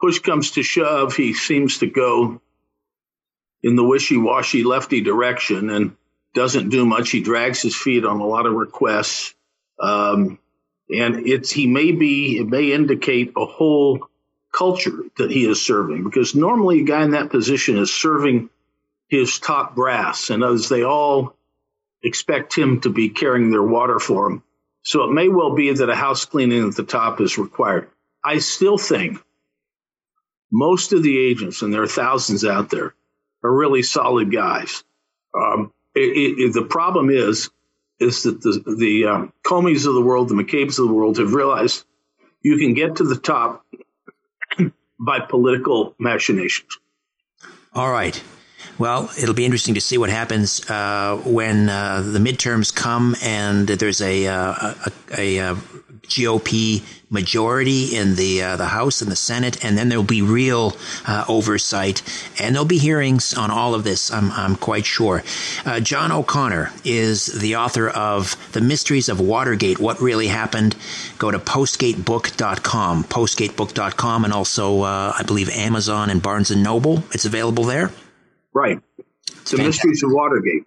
[0.00, 2.40] push comes to shove, he seems to go
[3.62, 5.96] in the wishy-washy lefty direction, and
[6.34, 7.10] doesn't do much.
[7.10, 9.34] He drags his feet on a lot of requests.
[9.80, 10.38] Um,
[10.90, 14.08] and it's he may be it may indicate a whole
[14.52, 18.48] culture that he is serving because normally a guy in that position is serving
[19.08, 21.36] his top brass and as they all
[22.02, 24.42] expect him to be carrying their water for him
[24.82, 27.88] so it may well be that a house cleaning at the top is required
[28.24, 29.18] i still think
[30.50, 32.94] most of the agents and there are thousands out there
[33.44, 34.82] are really solid guys
[35.38, 37.50] um, it, it, the problem is
[37.98, 41.34] is that the the um, Comeys of the world, the McCabe's of the world, have
[41.34, 41.84] realized
[42.42, 43.64] you can get to the top
[45.00, 46.78] by political machinations.
[47.74, 48.22] All right.
[48.78, 53.66] Well, it'll be interesting to see what happens uh, when uh, the midterms come and
[53.66, 55.56] there's a, uh, a, a, a
[56.02, 60.76] GOP majority in the uh, the House and the Senate, and then there'll be real
[61.06, 62.02] uh, oversight,
[62.40, 64.12] and there'll be hearings on all of this.
[64.12, 65.22] I'm I'm quite sure.
[65.64, 70.76] Uh, John O'Connor is the author of The Mysteries of Watergate: What Really Happened.
[71.18, 77.02] Go to postgatebook.com, postgatebook.com, and also I believe Amazon and Barnes and Noble.
[77.12, 77.90] It's available there.
[78.52, 78.80] Right.
[79.50, 80.64] The Mysteries of Watergate.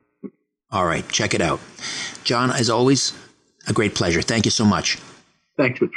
[0.72, 1.60] All right, check it out.
[2.24, 3.14] John, as always,
[3.68, 4.22] a great pleasure.
[4.22, 4.98] Thank you so much.
[5.58, 5.94] Thanks, Rich.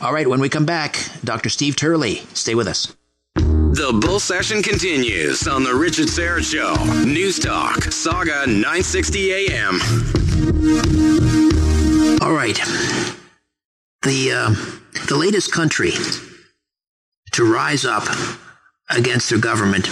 [0.00, 1.48] All right, when we come back, Dr.
[1.48, 2.94] Steve Turley, stay with us.
[3.34, 6.74] The bull session continues on the Richard Syrett Show.
[7.04, 9.74] News Talk, Saga 960 AM.
[12.22, 12.56] All right.
[14.02, 14.54] The, uh,
[15.08, 15.92] the latest country
[17.32, 18.04] to rise up
[18.90, 19.88] against their government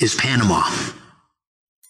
[0.00, 0.62] is Panama.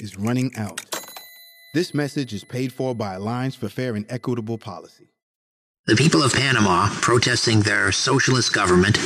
[0.00, 0.80] is running out.
[1.74, 5.08] This message is paid for by Alliance for Fair and Equitable Policy.
[5.86, 8.98] The people of Panama protesting their socialist government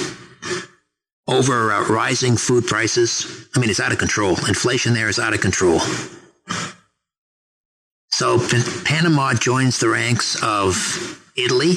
[1.26, 3.49] over uh, rising food prices.
[3.55, 4.30] I mean, it's out of control.
[4.49, 5.80] Inflation there is out of control.
[8.11, 11.74] So P- Panama joins the ranks of Italy.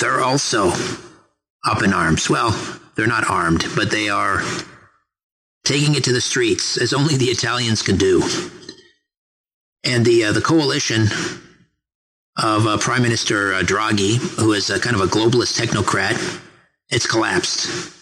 [0.00, 0.72] They're also
[1.66, 2.28] up in arms.
[2.30, 2.50] Well,
[2.96, 4.42] they're not armed, but they are
[5.68, 8.22] taking it to the streets as only the Italians can do.
[9.84, 11.02] And the uh, the coalition
[12.42, 16.16] of uh, Prime Minister uh, Draghi, who is kind of a globalist technocrat,
[16.88, 17.92] it's collapsed,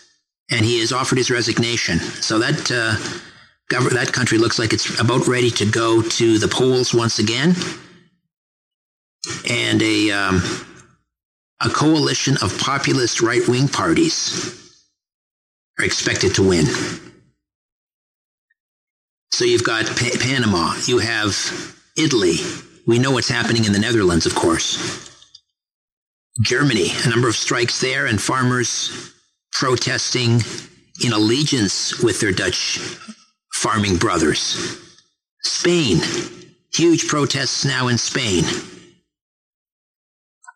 [0.50, 1.98] and he has offered his resignation.
[1.98, 2.94] So that uh,
[3.70, 7.54] gov- that country looks like it's about ready to go to the polls once again,
[9.50, 10.40] and a um,
[11.60, 14.80] a coalition of populist right wing parties
[15.78, 16.66] are expected to win.
[19.32, 21.36] So you've got pa- Panama, you have
[21.96, 22.36] Italy.
[22.86, 25.10] We know what's happening in the Netherlands, of course.
[26.42, 29.12] Germany, a number of strikes there, and farmers
[29.52, 30.40] protesting
[31.04, 32.78] in allegiance with their Dutch
[33.54, 34.78] farming brothers.
[35.42, 36.00] Spain,
[36.74, 38.44] huge protests now in Spain.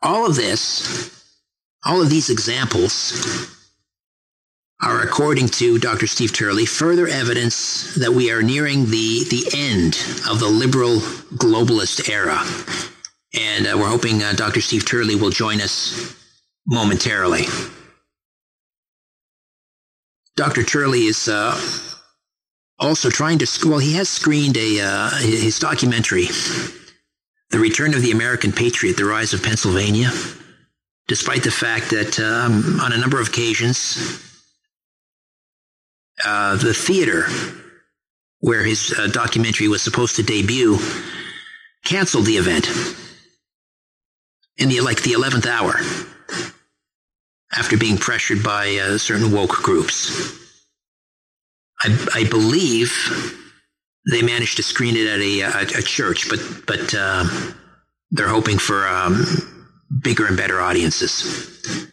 [0.02, 1.24] All of this,
[1.84, 3.56] all of these examples
[4.82, 6.06] are, according to Dr.
[6.06, 10.96] Steve Turley, further evidence that we are nearing the, the end of the liberal
[11.36, 12.40] globalist era.
[13.34, 14.60] And uh, we're hoping uh, Dr.
[14.60, 16.16] Steve Turley will join us
[16.66, 17.44] momentarily.
[20.36, 20.62] Dr.
[20.62, 21.60] Turley is uh,
[22.78, 26.26] also trying to, well, he has screened a, uh, his documentary,
[27.50, 30.10] The Return of the American Patriot, The Rise of Pennsylvania,
[31.06, 34.29] despite the fact that um, on a number of occasions,
[36.24, 37.26] uh, the theater
[38.40, 40.78] where his uh, documentary was supposed to debut
[41.84, 42.68] canceled the event
[44.56, 45.74] in the like the 11th hour
[47.56, 50.38] after being pressured by uh, certain woke groups.
[51.82, 52.92] I, I, believe
[54.10, 57.24] they managed to screen it at a, a, a church but but uh,
[58.10, 59.24] they're hoping for um,
[60.02, 61.90] bigger and better audiences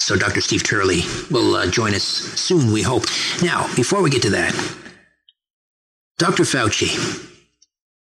[0.00, 0.40] so Dr.
[0.40, 3.04] Steve Turley will uh, join us soon, we hope.
[3.42, 4.52] Now, before we get to that,
[6.18, 6.42] Dr.
[6.42, 7.26] Fauci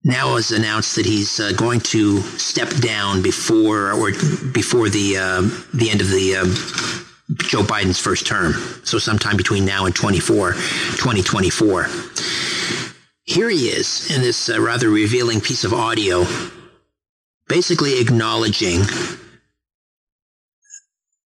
[0.03, 4.12] now has announced that he's uh, going to step down before or
[4.53, 5.43] before the uh,
[5.74, 6.45] the end of the uh,
[7.37, 8.55] Joe Biden's first term.
[8.85, 11.87] So sometime between now and 24, 2024.
[13.26, 16.26] Here he is in this uh, rather revealing piece of audio,
[17.49, 18.80] basically acknowledging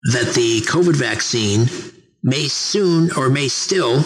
[0.04, 1.68] that the COVID vaccine
[2.22, 4.02] may soon or may still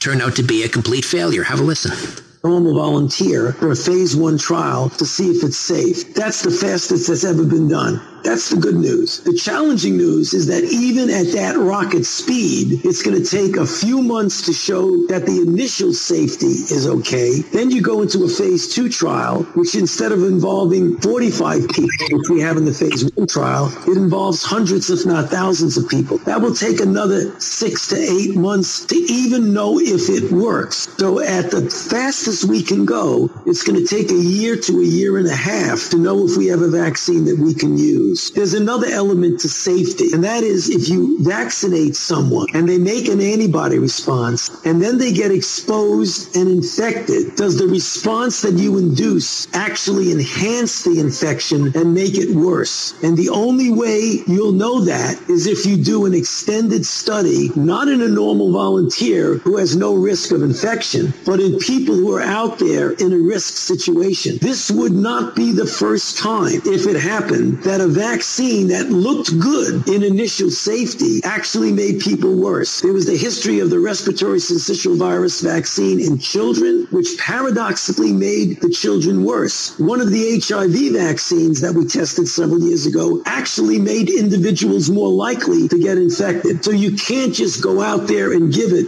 [0.00, 1.42] turn out to be a complete failure.
[1.42, 2.24] Have a listen.
[2.44, 6.12] normal volunteer for a phase one trial to see if it's safe.
[6.14, 8.00] That's the fastest that's ever been done.
[8.24, 9.20] That's the good news.
[9.20, 13.66] The challenging news is that even at that rocket speed, it's going to take a
[13.66, 17.40] few months to show that the initial safety is okay.
[17.52, 22.28] Then you go into a phase two trial, which instead of involving 45 people, which
[22.30, 26.18] we have in the phase one trial, it involves hundreds, if not thousands of people.
[26.18, 30.88] That will take another six to eight months to even know if it works.
[30.96, 34.84] So at the fastest we can go, it's going to take a year to a
[34.84, 38.11] year and a half to know if we have a vaccine that we can use.
[38.34, 43.08] There's another element to safety, and that is if you vaccinate someone and they make
[43.08, 48.78] an antibody response and then they get exposed and infected, does the response that you
[48.78, 52.94] induce actually enhance the infection and make it worse?
[53.02, 57.88] And the only way you'll know that is if you do an extended study, not
[57.88, 62.22] in a normal volunteer who has no risk of infection, but in people who are
[62.22, 64.38] out there in a risk situation.
[64.40, 69.38] This would not be the first time, if it happened, that a vaccine that looked
[69.38, 72.80] good in initial safety actually made people worse.
[72.80, 78.60] There was the history of the respiratory syncytial virus vaccine in children, which paradoxically made
[78.60, 79.78] the children worse.
[79.78, 85.12] One of the HIV vaccines that we tested several years ago actually made individuals more
[85.12, 86.64] likely to get infected.
[86.64, 88.86] So you can't just go out there and give it.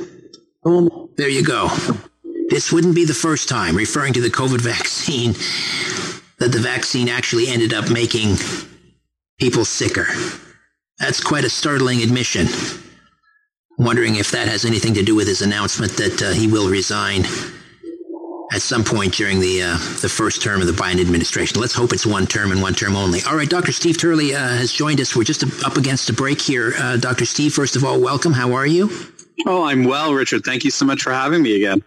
[0.64, 1.68] Um, there you go.
[2.48, 5.34] This wouldn't be the first time, referring to the COVID vaccine,
[6.38, 8.36] that the vaccine actually ended up making
[9.38, 10.06] people sicker.
[10.98, 12.46] That's quite a startling admission.
[13.78, 17.24] Wondering if that has anything to do with his announcement that uh, he will resign
[18.52, 21.60] at some point during the uh, the first term of the Biden administration.
[21.60, 23.20] Let's hope it's one term and one term only.
[23.28, 23.72] All right, Dr.
[23.72, 25.16] Steve Turley uh, has joined us.
[25.16, 26.72] We're just up against a break here.
[26.78, 27.24] Uh, Dr.
[27.24, 28.32] Steve, first of all, welcome.
[28.32, 28.90] How are you?
[29.46, 30.44] Oh, I'm well, Richard.
[30.44, 31.82] Thank you so much for having me again.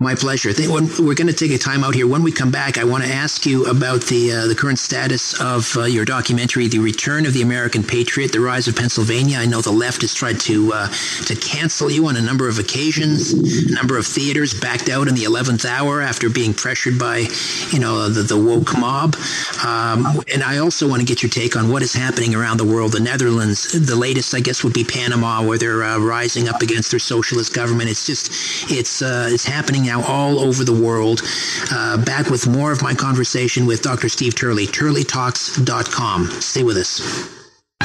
[0.00, 0.50] My pleasure.
[0.56, 2.06] We're going to take a time out here.
[2.06, 5.34] When we come back, I want to ask you about the uh, the current status
[5.40, 9.46] of uh, your documentary, "The Return of the American Patriot: The Rise of Pennsylvania." I
[9.46, 10.86] know the left has tried to uh,
[11.26, 13.32] to cancel you on a number of occasions.
[13.32, 17.26] A number of theaters backed out in the eleventh hour after being pressured by,
[17.72, 19.16] you know, the, the woke mob.
[19.66, 22.64] Um, and I also want to get your take on what is happening around the
[22.64, 22.92] world.
[22.92, 26.92] The Netherlands, the latest, I guess, would be Panama, where they're uh, rising up against
[26.92, 27.90] their socialist government.
[27.90, 28.30] It's just,
[28.70, 31.22] it's uh, it's happening now all over the world.
[31.72, 34.08] Uh, back with more of my conversation with Dr.
[34.08, 36.26] Steve Turley, turleytalks.com.
[36.40, 37.34] Stay with us.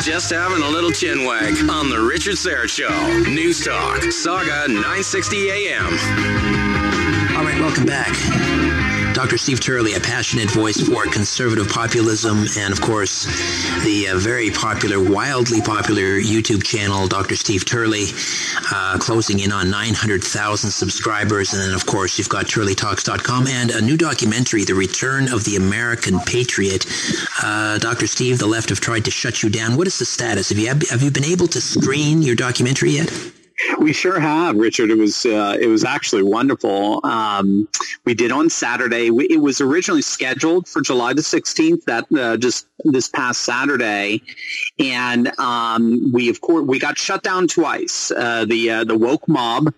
[0.01, 2.89] Just having a little chin wag on the Richard Syrett Show.
[3.31, 5.93] News Talk, Sauga 960 AM.
[7.37, 8.72] All right, welcome back.
[9.13, 9.37] Dr.
[9.37, 13.25] Steve Turley, a passionate voice for conservative populism, and of course,
[13.83, 17.35] the uh, very popular, wildly popular YouTube channel, Dr.
[17.35, 18.05] Steve Turley,
[18.73, 21.53] uh, closing in on 900,000 subscribers.
[21.53, 25.57] And then, of course, you've got TurleyTalks.com and a new documentary, The Return of the
[25.57, 26.87] American Patriot.
[27.43, 28.07] Uh, Dr.
[28.07, 29.77] Steve, the left have tried to shut you down.
[29.77, 30.49] What is the status?
[30.49, 33.32] Have you, have you been able to screen your documentary yet?
[33.79, 34.89] We sure have, Richard.
[34.89, 37.05] It was uh, it was actually wonderful.
[37.05, 37.67] Um,
[38.05, 39.09] we did on Saturday.
[39.09, 41.83] We, it was originally scheduled for July the 16th.
[41.85, 44.21] That uh, just this past Saturday,
[44.79, 48.11] and um, we of course we got shut down twice.
[48.11, 49.73] Uh, the uh, the woke mob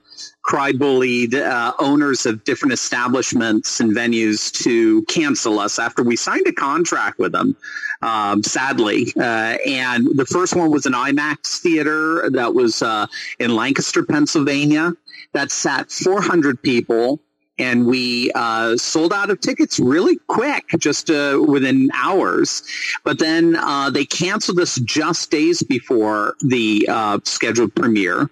[0.45, 6.45] cry bullied uh, owners of different establishments and venues to cancel us after we signed
[6.47, 7.55] a contract with them,
[8.01, 9.11] um, sadly.
[9.17, 13.07] Uh, and the first one was an IMAX theater that was uh,
[13.39, 14.93] in Lancaster, Pennsylvania,
[15.33, 17.19] that sat 400 people.
[17.57, 22.63] And we uh, sold out of tickets really quick, just uh, within hours.
[23.05, 26.85] But then uh, they canceled us just days before the
[27.23, 28.29] scheduled premiere.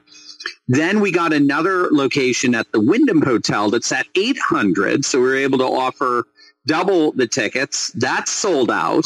[0.67, 5.05] Then we got another location at the Wyndham Hotel that's at 800.
[5.05, 6.25] So we were able to offer
[6.65, 7.91] double the tickets.
[7.91, 9.05] That's sold out.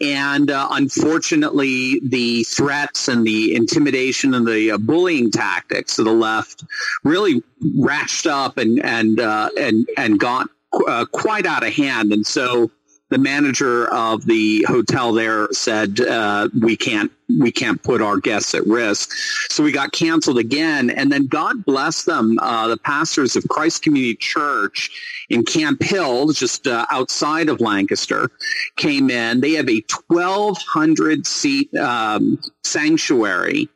[0.00, 6.12] And uh, unfortunately, the threats and the intimidation and the uh, bullying tactics of the
[6.12, 6.64] left
[7.02, 7.42] really
[7.76, 10.48] ratcheted up and and uh, and and got
[10.86, 12.12] uh, quite out of hand.
[12.12, 12.70] And so
[13.10, 17.10] the manager of the hotel there said uh, we can't
[17.40, 19.12] we can't put our guests at risk.
[19.50, 20.88] So we got canceled again.
[20.88, 24.90] And then God bless them, uh, the pastors of Christ Community Church
[25.28, 28.30] in Camp Hill, just uh, outside of Lancaster,
[28.76, 29.42] came in.
[29.42, 33.68] They have a 1,200 seat um, sanctuary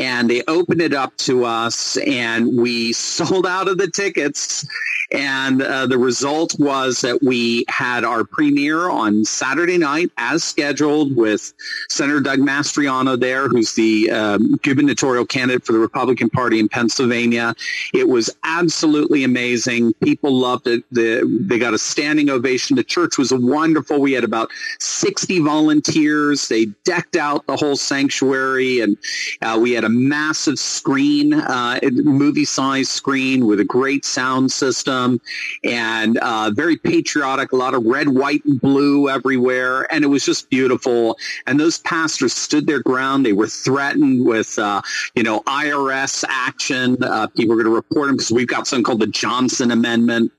[0.00, 4.66] and they opened it up to us, and we sold out of the tickets.
[5.12, 11.16] And uh, the result was that we had our premiere on Saturday night as scheduled
[11.16, 11.52] with
[11.88, 17.54] Senator Doug Mastriano there, who's the um, gubernatorial candidate for the Republican Party in Pennsylvania.
[17.92, 19.94] It was absolutely amazing.
[19.94, 20.84] People loved it.
[20.92, 22.76] The, they got a standing ovation.
[22.76, 24.00] The church was wonderful.
[24.00, 26.46] We had about 60 volunteers.
[26.46, 28.96] They decked out the whole sanctuary and
[29.42, 35.20] uh, we had a massive screen, uh, movie size screen with a great sound system
[35.64, 39.92] and uh, very patriotic, a lot of red, white, and blue everywhere.
[39.92, 41.18] And it was just beautiful.
[41.46, 43.26] And those pastors stood their ground.
[43.26, 44.82] They were threatened with, uh,
[45.14, 47.02] you know, IRS action.
[47.02, 50.32] Uh, people were going to report them because we've got something called the Johnson Amendment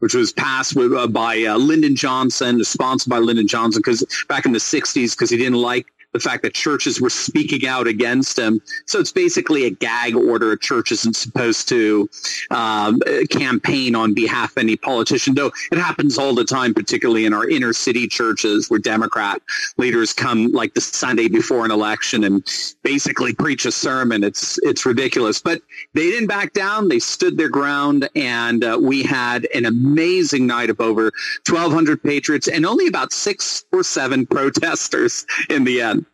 [0.00, 4.46] which was passed with, uh, by uh, Lyndon Johnson, sponsored by Lyndon Johnson, because back
[4.46, 8.38] in the '60s, because he didn't like the fact that churches were speaking out against
[8.38, 8.60] him.
[8.86, 10.52] So it's basically a gag order.
[10.52, 12.08] A church isn't supposed to
[12.50, 17.32] um, campaign on behalf of any politician, though it happens all the time, particularly in
[17.32, 19.42] our inner city churches where Democrat
[19.76, 22.44] leaders come like the Sunday before an election and
[22.82, 24.24] basically preach a sermon.
[24.24, 25.60] It's it's ridiculous, but
[25.94, 26.88] they didn't back down.
[26.88, 31.12] They stood their ground, and uh, we had an amazing night of over
[31.48, 36.06] 1,200 patriots and only about six or seven protesters in the end.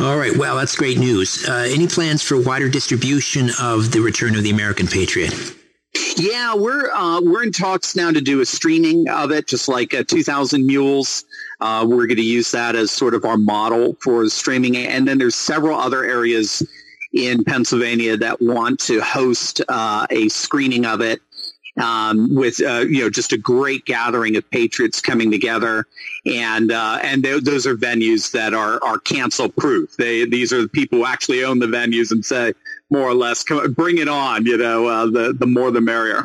[0.00, 0.36] All right.
[0.36, 1.46] Well, that's great news.
[1.48, 5.34] Uh, any plans for wider distribution of the Return of the American Patriot?
[6.16, 9.92] Yeah, we're uh, we're in talks now to do a streaming of it, just like
[9.92, 11.24] uh, 2,000 Mules.
[11.60, 15.18] Uh, we're going to use that as sort of our model for streaming, and then
[15.18, 16.66] there's several other areas
[17.12, 21.20] in Pennsylvania that want to host uh, a screening of it
[21.76, 25.86] um, with uh, you know just a great gathering of patriots coming together,
[26.26, 29.96] and uh, and those are venues that are are cancel proof.
[29.96, 32.52] They these are the people who actually own the venues and say
[32.90, 34.46] more or less, bring it on.
[34.46, 36.22] You know, uh, the the more the merrier.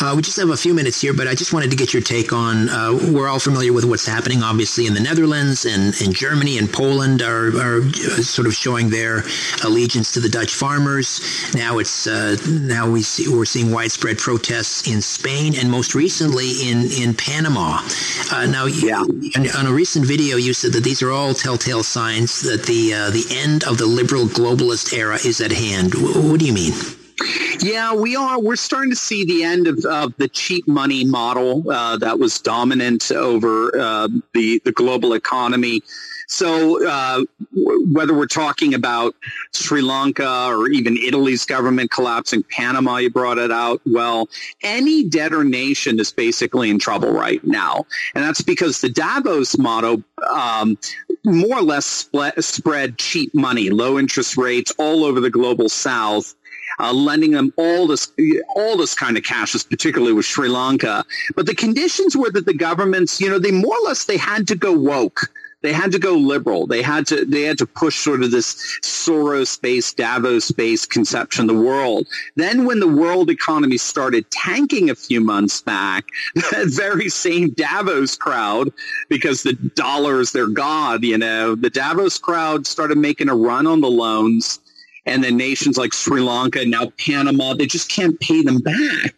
[0.00, 2.02] Uh, we just have a few minutes here, but I just wanted to get your
[2.02, 2.68] take on.
[2.68, 6.72] Uh, we're all familiar with what's happening, obviously, in the Netherlands and, and Germany and
[6.72, 9.24] Poland are, are uh, sort of showing their
[9.64, 11.20] allegiance to the Dutch farmers.
[11.54, 16.70] Now it's uh, now we see we're seeing widespread protests in Spain and most recently
[16.70, 17.80] in in Panama.
[18.30, 19.02] Uh, now, yeah.
[19.58, 23.10] on a recent video, you said that these are all telltale signs that the uh,
[23.10, 25.94] the end of the liberal globalist era is at hand.
[25.94, 26.72] What do you mean?
[27.60, 28.40] Yeah, we are.
[28.40, 32.40] We're starting to see the end of, of the cheap money model uh, that was
[32.40, 35.82] dominant over uh, the the global economy.
[36.28, 37.24] So uh,
[37.92, 39.14] whether we're talking about
[39.52, 43.82] Sri Lanka or even Italy's government collapsing, Panama, you brought it out.
[43.84, 44.30] Well,
[44.62, 50.02] any debtor nation is basically in trouble right now, and that's because the Davos motto.
[50.32, 50.78] Um,
[51.24, 52.08] more or less
[52.40, 56.34] spread cheap money, low interest rates all over the global south
[56.82, 58.12] uh, lending them all this
[58.56, 61.04] all this kind of cash, particularly with Sri Lanka.
[61.36, 64.48] But the conditions were that the governments, you know, they more or less they had
[64.48, 65.30] to go woke.
[65.62, 66.66] They had to go liberal.
[66.66, 71.62] They had to they had to push sort of this Soros-based, Davos-based conception of the
[71.62, 72.08] world.
[72.34, 76.04] Then, when the world economy started tanking a few months back,
[76.34, 78.72] that very same Davos crowd,
[79.08, 83.68] because the dollar is their god, you know, the Davos crowd started making a run
[83.68, 84.58] on the loans
[85.04, 89.14] and then nations like Sri Lanka, now Panama, they just can't pay them back.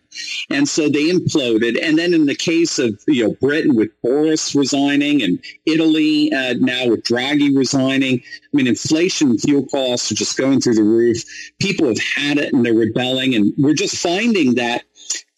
[0.48, 1.78] And so they imploded.
[1.82, 6.54] And then in the case of you know Britain with Boris resigning and Italy uh,
[6.58, 10.84] now with Draghi resigning, I mean inflation and fuel costs are just going through the
[10.84, 11.22] roof.
[11.60, 13.34] People have had it and they're rebelling.
[13.34, 14.84] And we're just finding that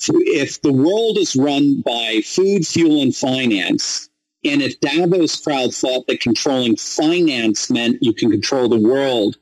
[0.09, 4.11] if the world is run by food, fuel, and finance,
[4.45, 9.37] and if Davos crowd thought that controlling finance meant you can control the world,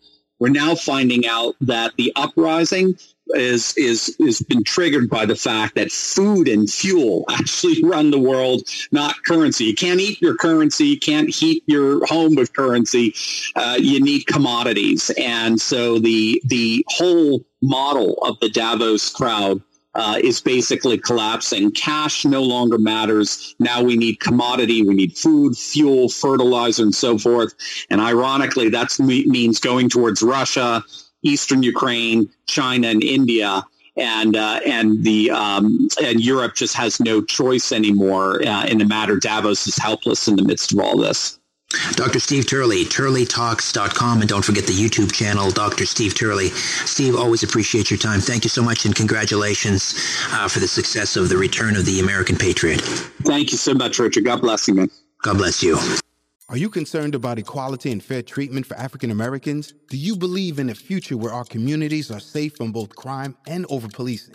[0.44, 2.94] we're now finding out that the uprising
[3.28, 8.18] is is has been triggered by the fact that food and fuel actually run the
[8.18, 8.60] world,
[8.92, 9.64] not currency.
[9.64, 13.14] You can't eat your currency, you can't heat your home with currency.
[13.56, 19.62] Uh, you need commodities, and so the the whole model of the Davos crowd
[19.94, 21.70] uh, is basically collapsing.
[21.70, 23.54] Cash no longer matters.
[23.58, 24.82] Now we need commodity.
[24.82, 27.54] We need food, fuel, fertilizer, and so forth.
[27.90, 30.82] And ironically, that means going towards Russia,
[31.22, 33.64] Eastern Ukraine, China, and India.
[33.96, 38.84] And uh, and the um, and Europe just has no choice anymore uh, in the
[38.84, 39.20] matter.
[39.20, 41.38] Davos is helpless in the midst of all this.
[41.92, 42.20] Dr.
[42.20, 45.86] Steve Turley, turleytalks.com, and don't forget the YouTube channel, Dr.
[45.86, 46.48] Steve Turley.
[46.48, 48.20] Steve, always appreciate your time.
[48.20, 49.94] Thank you so much, and congratulations
[50.30, 52.80] uh, for the success of the return of the American Patriot.
[52.80, 54.24] Thank you so much, Richard.
[54.24, 54.90] God bless you, man.
[55.22, 55.78] God bless you.
[56.50, 59.72] Are you concerned about equality and fair treatment for African Americans?
[59.88, 63.64] Do you believe in a future where our communities are safe from both crime and
[63.70, 64.34] over policing?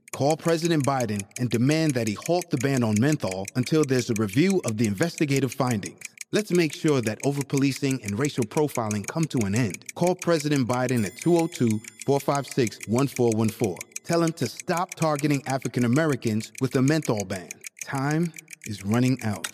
[0.13, 4.13] Call President Biden and demand that he halt the ban on menthol until there's a
[4.15, 5.99] review of the investigative findings.
[6.33, 9.85] Let's make sure that overpolicing and racial profiling come to an end.
[9.95, 13.77] Call President Biden at 202 456 1414.
[14.03, 17.49] Tell him to stop targeting African Americans with a menthol ban.
[17.83, 18.33] Time
[18.65, 19.47] is running out.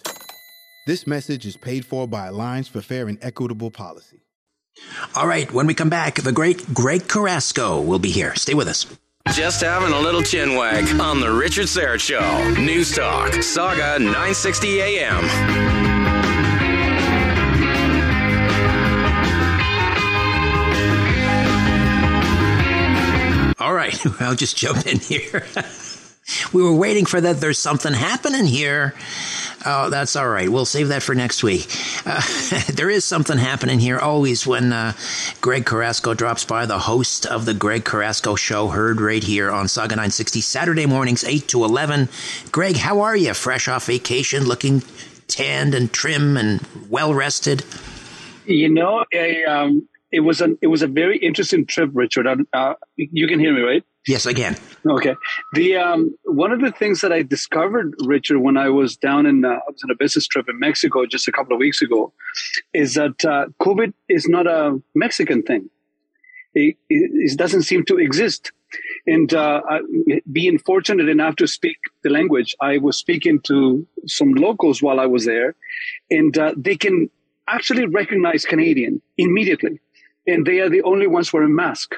[0.88, 4.22] This message is paid for by Alliance for Fair and Equitable Policy.
[5.16, 8.36] All right, when we come back, the great Greg Carrasco will be here.
[8.36, 8.86] Stay with us.
[9.34, 12.62] Just having a little chin wag on the Richard Syrett Show.
[12.62, 15.24] News Talk, Sauga 960 AM.
[23.60, 25.46] All right, I'll just jump in here.
[26.54, 27.42] we were waiting for that.
[27.42, 28.94] There's something happening here.
[29.66, 30.48] Oh, that's all right.
[30.50, 31.68] We'll save that for next week.
[32.06, 32.22] Uh,
[32.74, 34.94] there is something happening here always when uh,
[35.42, 39.66] Greg Carrasco drops by, the host of the Greg Carrasco Show, heard right here on
[39.66, 42.08] Sauga 960, Saturday mornings, 8 to 11.
[42.52, 43.34] Greg, how are you?
[43.34, 44.84] Fresh off vacation, looking
[45.28, 47.64] tanned and trim and well rested?
[48.46, 52.28] You know, I, um, it was a it was a very interesting trip, Richard.
[52.54, 53.84] Uh, you can hear me, right?
[54.08, 54.56] Yes, I can.
[54.86, 55.16] Okay.
[55.54, 59.44] The um, one of the things that I discovered, Richard, when I was down in
[59.44, 62.14] uh, I was on a business trip in Mexico just a couple of weeks ago,
[62.74, 65.70] is that uh, COVID is not a Mexican thing.
[66.54, 68.52] It, it, it doesn't seem to exist.
[69.06, 69.80] And uh, I,
[70.32, 75.06] being fortunate enough to speak the language, I was speaking to some locals while I
[75.06, 75.56] was there,
[76.10, 77.10] and uh, they can
[77.48, 79.80] actually recognize Canadian immediately,
[80.28, 81.98] and they are the only ones wearing masks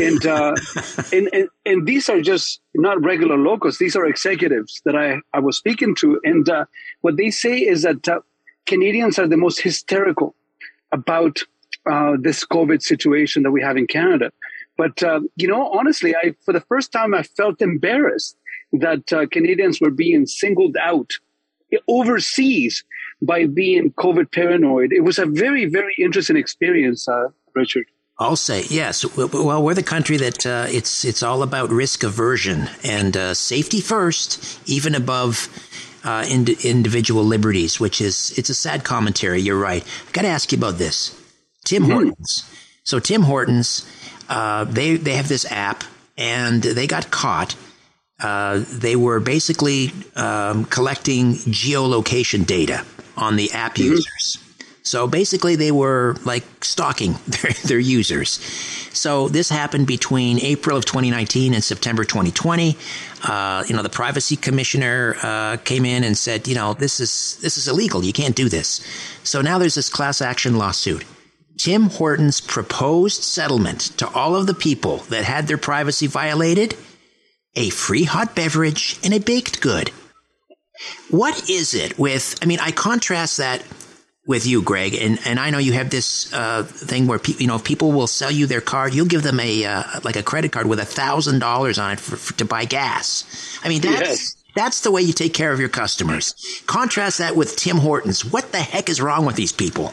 [0.00, 0.54] and, uh,
[1.12, 3.78] and, and and these are just not regular locals.
[3.78, 6.64] These are executives that I I was speaking to, and uh,
[7.00, 8.20] what they say is that uh,
[8.66, 10.34] Canadians are the most hysterical
[10.92, 11.40] about
[11.90, 14.30] uh, this COVID situation that we have in Canada.
[14.76, 18.36] But uh, you know, honestly, I for the first time I felt embarrassed
[18.72, 21.12] that uh, Canadians were being singled out
[21.86, 22.84] overseas
[23.20, 24.92] by being COVID paranoid.
[24.92, 27.08] It was a very very interesting experience,
[27.54, 27.86] Richard.
[28.20, 29.04] I'll say yes.
[29.16, 33.80] Well, we're the country that uh, it's it's all about risk aversion and uh, safety
[33.80, 35.48] first, even above
[36.02, 37.78] uh, ind- individual liberties.
[37.78, 39.40] Which is it's a sad commentary.
[39.40, 39.84] You're right.
[40.06, 41.16] I've got to ask you about this,
[41.64, 41.92] Tim mm-hmm.
[41.92, 42.50] Hortons.
[42.82, 43.88] So Tim Hortons,
[44.28, 45.84] uh, they they have this app,
[46.16, 47.54] and they got caught.
[48.18, 52.84] Uh, they were basically um, collecting geolocation data
[53.18, 53.92] on the app mm-hmm.
[53.92, 54.38] users.
[54.88, 58.40] So basically, they were like stalking their, their, users.
[58.92, 62.76] So this happened between April of 2019 and September 2020.
[63.22, 67.38] Uh, you know, the privacy commissioner uh, came in and said, you know, this is
[67.42, 68.02] this is illegal.
[68.02, 68.80] You can't do this.
[69.24, 71.04] So now there's this class action lawsuit.
[71.58, 76.76] Tim Hortons proposed settlement to all of the people that had their privacy violated:
[77.54, 79.90] a free hot beverage and a baked good.
[81.10, 82.36] What is it with?
[82.42, 83.62] I mean, I contrast that
[84.28, 87.46] with you, Greg, and, and I know you have this uh, thing where pe- you
[87.46, 90.22] know if people will sell you their card, you'll give them a uh, like a
[90.22, 93.24] credit card with a thousand dollars on it for, for, to buy gas.
[93.64, 94.36] I mean that's yes.
[94.54, 96.34] that's the way you take care of your customers.
[96.66, 98.22] Contrast that with Tim Hortons.
[98.24, 99.92] What the heck is wrong with these people?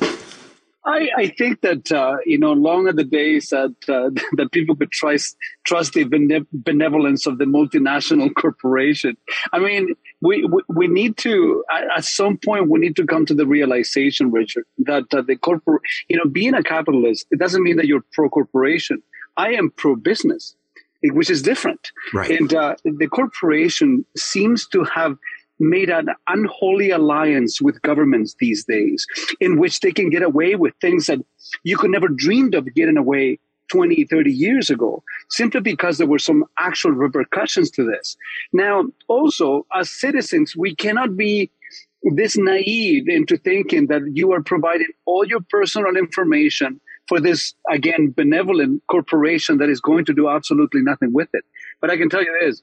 [0.85, 4.75] I, I think that uh, you know, long are the days that uh, that people
[4.75, 5.35] could trust
[5.65, 6.03] trust the
[6.51, 9.17] benevolence of the multinational corporation.
[9.51, 9.95] I mean,
[10.25, 11.63] we we, we need to
[11.95, 15.81] at some point we need to come to the realization, Richard, that uh, the corporate,
[16.09, 19.01] you know, being a capitalist, it doesn't mean that you're pro corporation.
[19.37, 20.55] I am pro business,
[21.03, 21.91] which is different.
[22.13, 22.31] Right.
[22.31, 25.17] And uh, the corporation seems to have
[25.59, 29.05] made an unholy alliance with governments these days
[29.39, 31.19] in which they can get away with things that
[31.63, 33.39] you could never dreamed of getting away
[33.71, 38.17] 20, 30 years ago, simply because there were some actual repercussions to this.
[38.53, 41.51] Now, also, as citizens, we cannot be
[42.13, 48.13] this naive into thinking that you are providing all your personal information for this, again,
[48.15, 51.43] benevolent corporation that is going to do absolutely nothing with it.
[51.81, 52.61] But I can tell you this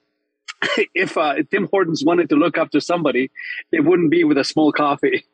[0.94, 3.30] if uh, Tim Hortons wanted to look after somebody,
[3.70, 5.24] it wouldn't be with a small coffee.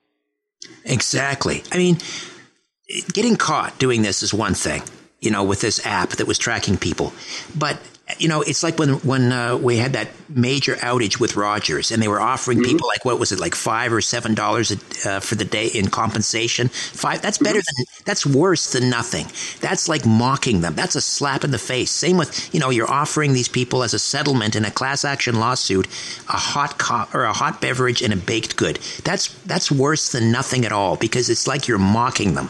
[0.84, 1.62] Exactly.
[1.72, 1.98] I mean,
[3.12, 4.82] getting caught doing this is one thing,
[5.20, 7.12] you know, with this app that was tracking people.
[7.56, 7.78] But
[8.18, 12.02] you know, it's like when when uh, we had that major outage with Rogers, and
[12.02, 12.70] they were offering Mm-hmm.
[12.70, 14.72] people like what was it, like five or seven dollars
[15.04, 16.68] uh, for the day in compensation.
[16.68, 17.20] Five.
[17.20, 17.84] That's better than.
[18.06, 19.26] That's worse than nothing.
[19.60, 20.74] That's like mocking them.
[20.74, 21.90] That's a slap in the face.
[21.90, 25.38] Same with you know, you're offering these people as a settlement in a class action
[25.38, 25.86] lawsuit
[26.28, 28.76] a hot co- or a hot beverage and a baked good.
[29.04, 32.48] That's that's worse than nothing at all because it's like you're mocking them.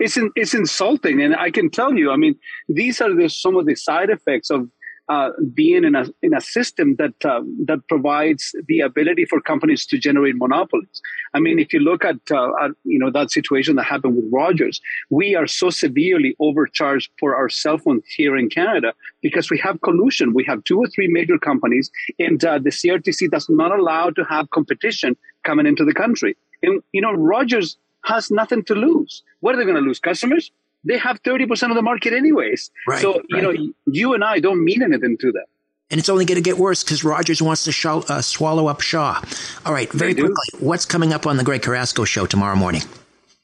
[0.00, 2.10] It's in, it's insulting, and I can tell you.
[2.10, 2.36] I mean,
[2.68, 4.68] these are the, some of the side effects of
[5.08, 9.84] uh, being in a in a system that uh, that provides the ability for companies
[9.84, 11.02] to generate monopolies.
[11.34, 14.24] I mean, if you look at, uh, at you know that situation that happened with
[14.32, 14.80] Rogers,
[15.10, 19.82] we are so severely overcharged for our cell phones here in Canada because we have
[19.82, 20.32] collusion.
[20.32, 24.24] We have two or three major companies, and uh, the CRTC does not allow to
[24.24, 26.34] have competition coming into the country.
[26.62, 29.22] And you know, Rogers has nothing to lose.
[29.40, 29.98] What are they going to lose?
[29.98, 30.50] Customers?
[30.84, 32.70] They have 30% of the market anyways.
[32.86, 33.54] Right, so, you know,
[33.86, 35.44] you and I don't mean anything to them.
[35.90, 38.80] And it's only going to get worse because Rogers wants to show, uh, swallow up
[38.80, 39.22] Shaw.
[39.64, 42.82] All right, very quickly, what's coming up on the Greg Carrasco show tomorrow morning?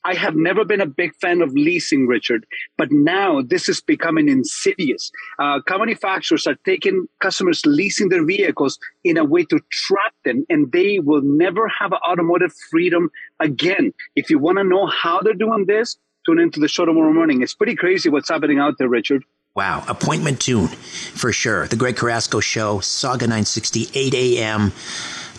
[0.04, 2.46] I have never been a big fan of leasing, Richard,
[2.78, 5.10] but now this is becoming insidious.
[5.38, 10.46] Uh, car manufacturers are taking customers leasing their vehicles in a way to trap them,
[10.48, 13.10] and they will never have automotive freedom
[13.40, 13.92] again.
[14.16, 17.42] If you want to know how they're doing this, tune into the show tomorrow morning.
[17.42, 19.24] It's pretty crazy what's happening out there, Richard.
[19.54, 21.66] Wow, appointment tune for sure.
[21.66, 24.72] The Greg Carrasco Show, Sauga 960, 8 a.m.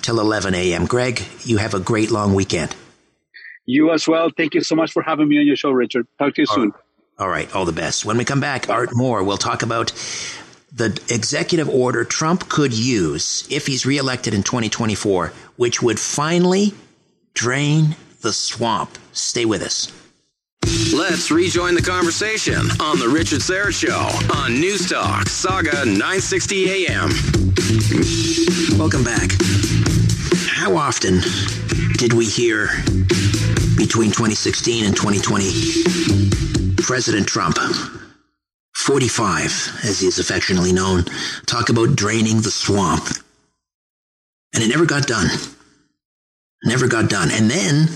[0.01, 0.85] till 11 a.m.
[0.85, 2.75] Greg, you have a great long weekend.
[3.65, 4.29] You as well.
[4.35, 6.07] Thank you so much for having me on your show, Richard.
[6.17, 6.73] Talk to you soon.
[7.19, 8.05] All right, all the best.
[8.05, 9.91] When we come back, Art Moore, we'll talk about
[10.73, 16.73] the executive order Trump could use if he's reelected in 2024, which would finally
[17.33, 18.97] drain the swamp.
[19.11, 19.91] Stay with us.
[20.93, 27.09] Let's rejoin the conversation on The Richard Syrett Show on News Talk, Sauga 960 AM.
[28.77, 29.31] Welcome back.
[30.61, 31.21] How often
[31.97, 32.67] did we hear
[33.77, 37.57] between 2016 and 2020 President Trump,
[38.75, 41.05] 45 as he is affectionately known,
[41.47, 43.07] talk about draining the swamp?
[44.53, 45.29] And it never got done.
[46.63, 47.31] Never got done.
[47.31, 47.87] And then,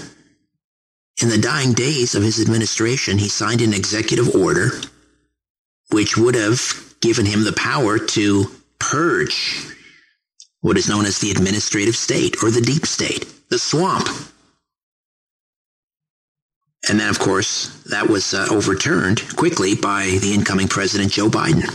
[1.21, 4.71] in the dying days of his administration, he signed an executive order
[5.91, 8.45] which would have given him the power to
[8.79, 9.74] purge
[10.65, 14.07] what is known as the administrative state or the deep state, the swamp.
[16.89, 21.69] And then, of course, that was uh, overturned quickly by the incoming President Joe Biden.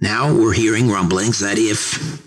[0.00, 2.22] Now we're hearing rumblings that if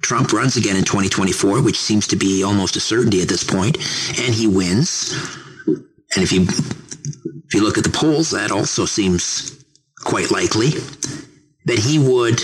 [0.00, 3.76] Trump runs again in 2024, which seems to be almost a certainty at this point,
[4.18, 5.12] and he wins,
[5.66, 9.66] and if you if you look at the polls, that also seems
[10.00, 10.70] quite likely
[11.66, 12.42] that he would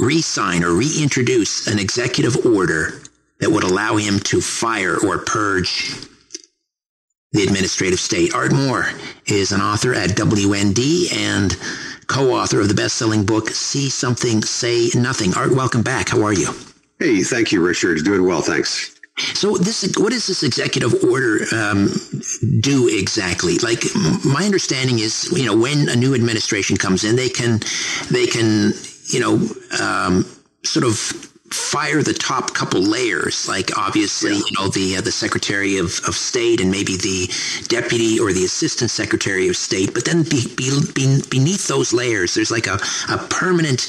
[0.00, 3.02] re-sign or reintroduce an executive order
[3.38, 5.94] that would allow him to fire or purge
[7.32, 8.34] the administrative state.
[8.34, 8.86] Art Moore
[9.26, 11.56] is an author at WND and
[12.08, 15.34] co-author of the best-selling book See Something, Say Nothing.
[15.34, 16.08] Art, welcome back.
[16.08, 16.48] How are you?
[16.98, 18.04] Hey, thank you, Richard.
[18.04, 18.96] Doing well, thanks.
[19.34, 21.90] So this, what does this executive order um,
[22.60, 23.58] do exactly?
[23.58, 23.84] Like
[24.24, 27.60] my understanding is, you know, when a new administration comes in, they can,
[28.10, 28.72] they can,
[29.12, 29.34] you know,
[29.80, 30.24] um,
[30.62, 30.96] sort of
[31.50, 33.48] fire the top couple layers.
[33.48, 37.30] Like obviously, you know, the uh, the Secretary of, of State and maybe the
[37.68, 39.92] Deputy or the Assistant Secretary of State.
[39.92, 42.78] But then be, be, be, beneath those layers, there's like a,
[43.08, 43.88] a permanent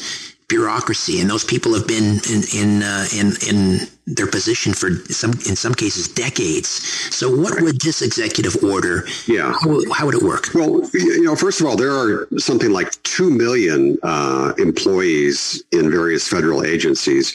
[0.51, 5.31] bureaucracy, and those people have been in in uh, in in their position for some
[5.49, 6.69] in some cases decades.
[7.15, 9.07] So, what would this executive order?
[9.25, 10.53] Yeah, how, how would it work?
[10.53, 15.89] Well, you know, first of all, there are something like two million uh, employees in
[15.89, 17.33] various federal agencies.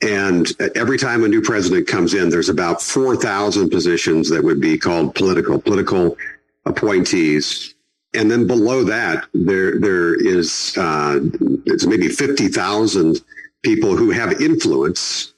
[0.00, 4.76] And every time a new president comes in, there's about 4,000 positions that would be
[4.76, 6.18] called political, political
[6.66, 7.73] appointees.
[8.14, 11.20] And then below that, there there is uh,
[11.66, 13.20] it's maybe 50,000
[13.62, 15.32] people who have influence.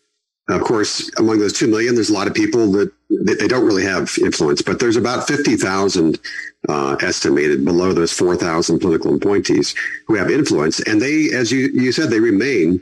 [0.49, 2.93] Of course, among those 2 million, there's a lot of people that,
[3.25, 6.21] that they don't really have influence, but there's about 50,000
[6.69, 9.75] uh, estimated below those 4,000 political appointees
[10.07, 10.79] who have influence.
[10.81, 12.81] And they, as you, you said, they remain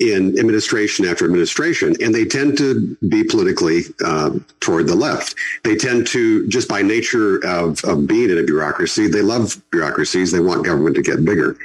[0.00, 5.34] in administration after administration, and they tend to be politically uh, toward the left.
[5.62, 10.32] They tend to, just by nature of, of being in a bureaucracy, they love bureaucracies.
[10.32, 11.56] They want government to get bigger.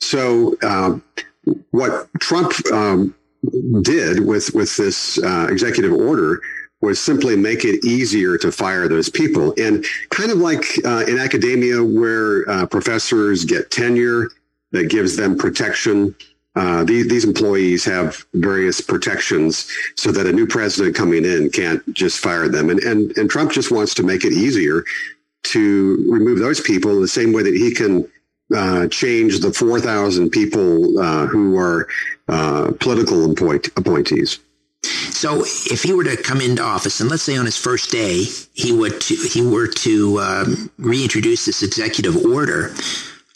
[0.00, 0.98] So, uh,
[1.72, 3.14] what Trump um,
[3.82, 6.40] did with with this uh, executive order
[6.80, 9.54] was simply make it easier to fire those people.
[9.56, 14.28] And kind of like uh, in academia, where uh, professors get tenure
[14.72, 16.14] that gives them protection.
[16.54, 21.82] Uh, these, these employees have various protections so that a new president coming in can't
[21.94, 22.68] just fire them.
[22.68, 24.84] And, and, and Trump just wants to make it easier
[25.44, 28.06] to remove those people the same way that he can
[28.54, 31.88] uh, change the 4,000 people uh, who are
[32.28, 34.38] uh, political appoint- appointees.
[35.10, 38.24] So, if he were to come into office, and let's say on his first day
[38.52, 42.74] he would to, he were to um, reintroduce this executive order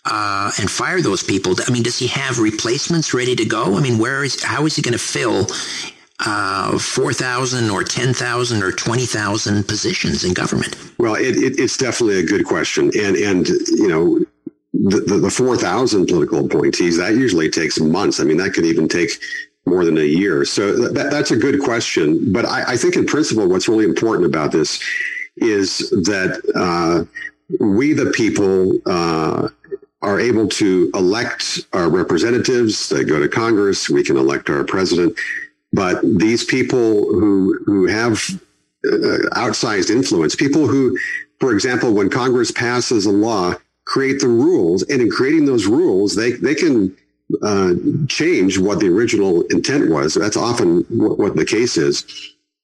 [0.07, 3.77] uh, and fire those people, I mean, does he have replacements ready to go?
[3.77, 5.47] I mean, where is how is he going to fill
[6.25, 10.77] uh, 4,000 or 10,000 or 20,000 positions in government?
[10.99, 12.91] Well, it, it, it's definitely a good question.
[12.99, 14.25] And, and you know,
[14.73, 18.21] the, the, the 4,000 political appointees, that usually takes months.
[18.21, 19.11] I mean, that could even take
[19.67, 20.45] more than a year.
[20.45, 22.33] So that, that's a good question.
[22.33, 24.81] But I, I, think in principle, what's really important about this
[25.37, 27.05] is that uh,
[27.59, 29.49] we, the people, uh,
[30.03, 33.89] are able to elect our representatives that go to Congress.
[33.89, 35.19] We can elect our president.
[35.73, 38.13] But these people who who have
[38.87, 40.97] uh, outsized influence, people who,
[41.41, 43.55] for example, when Congress passes a law,
[43.85, 46.97] create the rules, and in creating those rules, they they can
[47.43, 47.75] uh,
[48.09, 50.15] change what the original intent was.
[50.15, 52.05] That's often what, what the case is.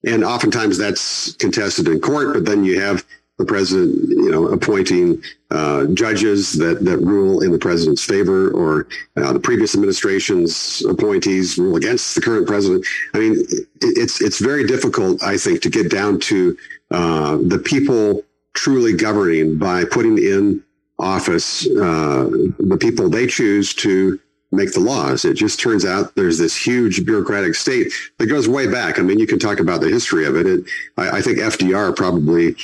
[0.05, 3.05] And oftentimes that's contested in court, but then you have
[3.39, 8.87] the president, you know, appointing uh, judges that, that rule in the president's favor, or
[9.17, 12.85] uh, the previous administration's appointees rule against the current president.
[13.13, 13.45] I mean,
[13.81, 16.57] it's it's very difficult, I think, to get down to
[16.91, 18.23] uh, the people
[18.53, 20.63] truly governing by putting in
[20.99, 22.29] office uh,
[22.59, 24.19] the people they choose to
[24.51, 25.25] make the laws.
[25.25, 28.99] It just turns out there's this huge bureaucratic state that goes way back.
[28.99, 30.45] I mean, you can talk about the history of it.
[30.45, 30.65] it
[30.97, 32.55] I, I, think FDR probably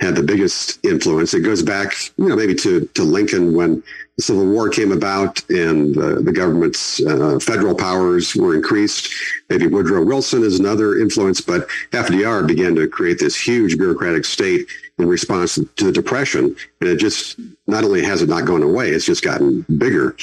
[0.00, 1.34] had the biggest influence.
[1.34, 3.82] It goes back, you know, maybe to, to Lincoln when
[4.16, 9.12] the Civil War came about and uh, the government's uh, federal powers were increased.
[9.48, 14.68] Maybe Woodrow Wilson is another influence, but FDR began to create this huge bureaucratic state
[14.98, 16.56] in response to the Depression.
[16.80, 20.16] And it just not only has it not gone away, it's just gotten bigger.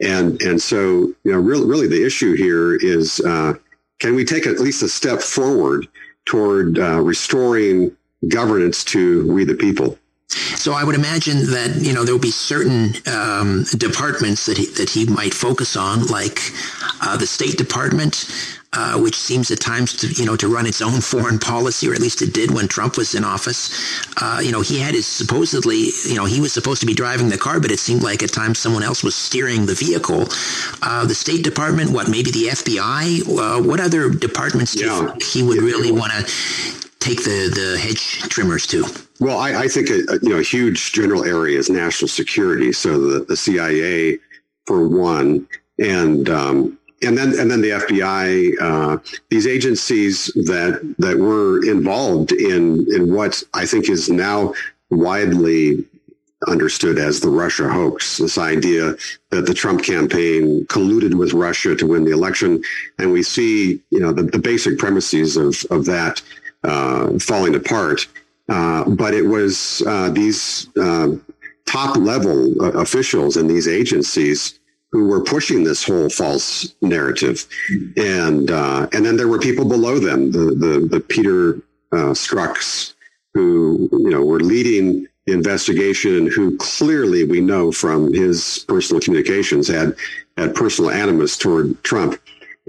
[0.00, 3.54] And and so you know really really the issue here is uh,
[4.00, 5.86] can we take at least a step forward
[6.24, 7.96] toward uh, restoring
[8.28, 9.98] governance to we the people?
[10.28, 14.66] So I would imagine that you know there will be certain um, departments that he,
[14.66, 16.40] that he might focus on, like
[17.02, 18.24] uh, the State Department,
[18.72, 21.92] uh, which seems at times to you know to run its own foreign policy, or
[21.92, 23.70] at least it did when Trump was in office.
[24.20, 27.28] Uh, you know, he had his supposedly you know he was supposed to be driving
[27.28, 30.26] the car, but it seemed like at times someone else was steering the vehicle.
[30.82, 33.20] Uh, the State Department, what maybe the FBI?
[33.28, 36.32] Uh, what other departments do you think he would really want to
[37.04, 38.84] take the the hedge trimmers to?
[39.20, 42.72] Well, I, I think a, a, you know a huge general area is national security.
[42.72, 44.18] So the, the CIA,
[44.66, 45.46] for one,
[45.78, 48.98] and um, and then and then the FBI, uh,
[49.28, 54.54] these agencies that that were involved in in what I think is now
[54.90, 55.84] widely
[56.46, 58.18] understood as the Russia hoax.
[58.18, 58.94] This idea
[59.30, 62.62] that the Trump campaign colluded with Russia to win the election,
[62.98, 66.22] and we see you know the, the basic premises of of that
[66.64, 68.06] uh, falling apart.
[68.48, 71.08] Uh, but it was uh, these uh,
[71.66, 74.58] top level uh, officials in these agencies
[74.92, 77.46] who were pushing this whole false narrative,
[77.96, 81.58] and and then there were people below them, the the, the Peter
[81.92, 82.94] Strzoks,
[83.32, 89.66] who you know were leading the investigation, who clearly we know from his personal communications
[89.66, 89.96] had
[90.36, 92.20] had personal animus toward Trump,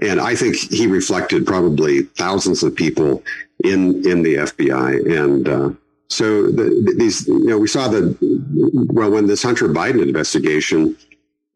[0.02, 3.22] and I think he reflected probably thousands of people
[3.64, 5.70] in in the FBI, and uh,
[6.08, 8.16] so the, these you know we saw the
[8.90, 10.96] well when this Hunter Biden investigation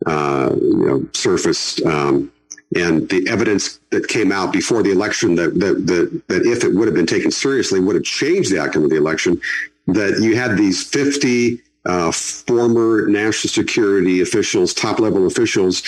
[0.07, 1.83] uh, you know, surfaced.
[1.85, 2.33] Um,
[2.77, 6.73] and the evidence that came out before the election that, that, that, that if it
[6.73, 9.41] would have been taken seriously would have changed the outcome of the election,
[9.89, 15.83] that you had these 50 uh, former national security officials, top level officials,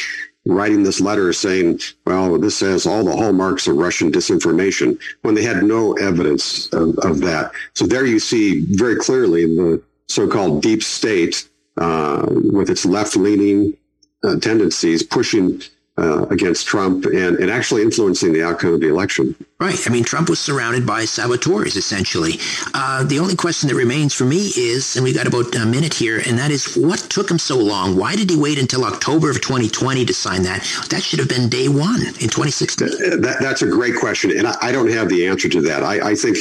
[0.46, 5.42] writing this letter saying, well, this has all the hallmarks of Russian disinformation when they
[5.42, 7.52] had no evidence of, of that.
[7.74, 13.76] So there you see very clearly the so-called deep state uh, with its left leaning
[14.24, 15.62] uh, tendencies pushing
[16.02, 19.34] uh, against Trump and, and actually influencing the outcome of the election.
[19.60, 19.78] Right.
[19.86, 22.40] I mean, Trump was surrounded by saboteurs, essentially.
[22.74, 25.94] Uh, the only question that remains for me is, and we got about a minute
[25.94, 27.96] here, and that is what took him so long?
[27.96, 30.62] Why did he wait until October of 2020 to sign that?
[30.90, 32.88] That should have been day one in 2016.
[33.20, 35.84] That, that's a great question, and I, I, don't have the answer to that.
[35.84, 36.38] I, I think,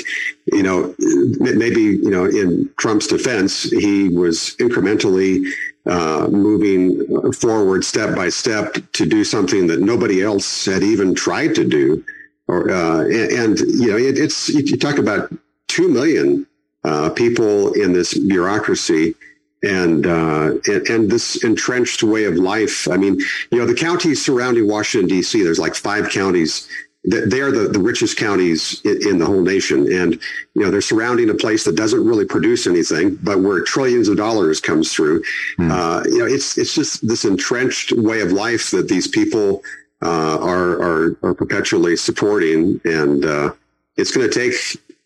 [0.51, 0.95] you know,
[1.39, 5.45] maybe, you know, in Trump's defense, he was incrementally
[5.85, 11.55] uh, moving forward step by step to do something that nobody else had even tried
[11.55, 12.03] to do.
[12.47, 15.33] Or, uh, and, and, you know, it, it's, you talk about
[15.69, 16.45] 2 million
[16.83, 19.15] uh, people in this bureaucracy
[19.63, 22.87] and, uh, and, and this entrenched way of life.
[22.87, 23.19] I mean,
[23.51, 25.43] you know, the counties surrounding Washington D.C.
[25.43, 26.67] There's like five counties
[27.03, 29.91] they are the, the richest counties in, in, the whole nation.
[29.91, 30.13] And,
[30.53, 34.17] you know, they're surrounding a place that doesn't really produce anything, but where trillions of
[34.17, 35.23] dollars comes through.
[35.57, 35.71] Mm.
[35.71, 39.63] Uh, you know, it's, it's just this entrenched way of life that these people,
[40.03, 42.79] uh, are, are, are perpetually supporting.
[42.85, 43.53] And, uh,
[43.97, 44.53] it's going to take,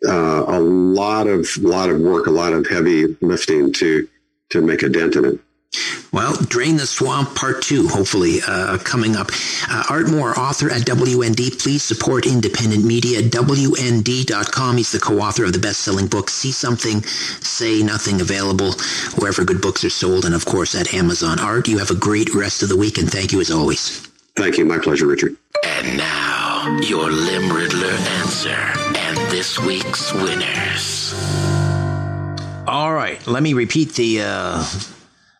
[0.05, 4.07] uh, a lot of, lot of work, a lot of heavy lifting to,
[4.49, 5.39] to make a dent in it.
[6.11, 9.29] Well, Drain the Swamp Part 2, hopefully, uh, coming up.
[9.69, 11.59] Uh, Art Moore, author at WND.
[11.59, 13.21] Please support independent media.
[13.21, 14.77] WND.com.
[14.77, 18.73] He's the co author of the best selling book, See Something, Say Nothing, available
[19.17, 21.39] wherever good books are sold, and of course at Amazon.
[21.39, 23.99] Art, you have a great rest of the week, and thank you as always.
[24.35, 24.65] Thank you.
[24.65, 25.35] My pleasure, Richard.
[25.63, 31.13] And now, your LimRiddler answer and this week's winners.
[32.67, 34.21] All right, let me repeat the.
[34.21, 34.65] Uh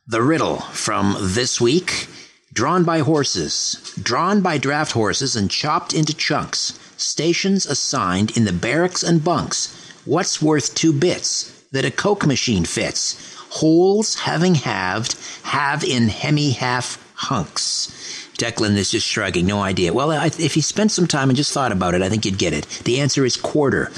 [0.07, 2.07] the riddle from this week
[2.53, 8.53] drawn by horses, drawn by draft horses and chopped into chunks, stations assigned in the
[8.53, 9.91] barracks and bunks.
[10.05, 13.35] What's worth two bits that a Coke machine fits?
[13.49, 17.91] Holes having halved, have in hemi half hunks.
[18.37, 19.93] Declan is just shrugging, no idea.
[19.93, 22.53] Well, if you spent some time and just thought about it, I think you'd get
[22.53, 22.67] it.
[22.83, 23.91] The answer is quarter.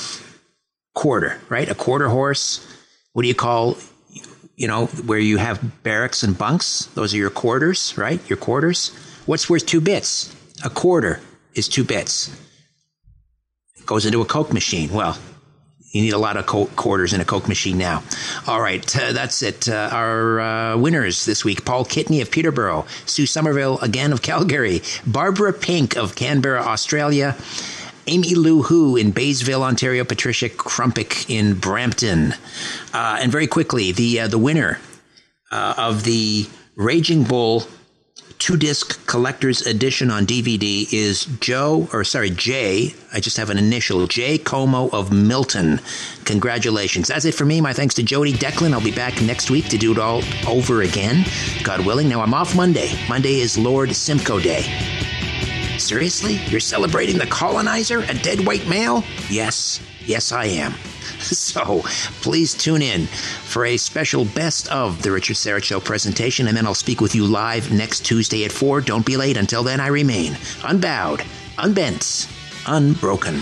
[0.96, 1.70] Quarter, right?
[1.70, 2.66] A quarter horse.
[3.14, 3.78] What do you call
[4.58, 6.88] you know, where you have barracks and bunks.
[6.96, 8.20] Those are your quarters, right?
[8.28, 8.90] Your quarters.
[9.28, 10.36] What's worth two bits?
[10.66, 11.22] A quarter
[11.54, 12.36] is two bits.
[13.78, 14.92] It goes into a Coke machine.
[14.92, 15.16] Well,
[15.92, 18.04] you need a lot of quarters in a Coke machine now.
[18.48, 19.70] All right, uh, that's it.
[19.70, 24.82] Uh, our uh, winners this week Paul Kitney of Peterborough, Sue Somerville again of Calgary,
[25.06, 27.36] Barbara Pink of Canberra, Australia.
[28.08, 32.34] Amy Lou Hu in Baysville, Ontario, Patricia Krumpick in Brampton.
[32.94, 34.80] Uh, and very quickly, the, uh, the winner
[35.52, 37.64] uh, of the Raging Bull
[38.40, 42.94] two disc collector's edition on DVD is Joe, or sorry, Jay.
[43.14, 45.80] I just have an initial, Jay Como of Milton.
[46.26, 47.08] Congratulations.
[47.08, 47.62] That's it for me.
[47.62, 48.74] My thanks to Jody Declan.
[48.74, 51.26] I'll be back next week to do it all over again,
[51.64, 52.10] God willing.
[52.10, 52.92] Now I'm off Monday.
[53.10, 55.07] Monday is Lord Simcoe Day.
[55.88, 56.34] Seriously?
[56.52, 59.06] You're celebrating the colonizer, a dead white male?
[59.30, 60.74] Yes, yes, I am.
[61.20, 61.82] So
[62.22, 66.68] please tune in for a special best of the Richard Syrett Show presentation, and then
[66.68, 68.82] I'll speak with you live next Tuesday at 4.
[68.82, 69.38] Don't be late.
[69.38, 71.24] Until then, I remain unbowed,
[71.58, 72.28] unbent,
[72.68, 73.42] unbroken.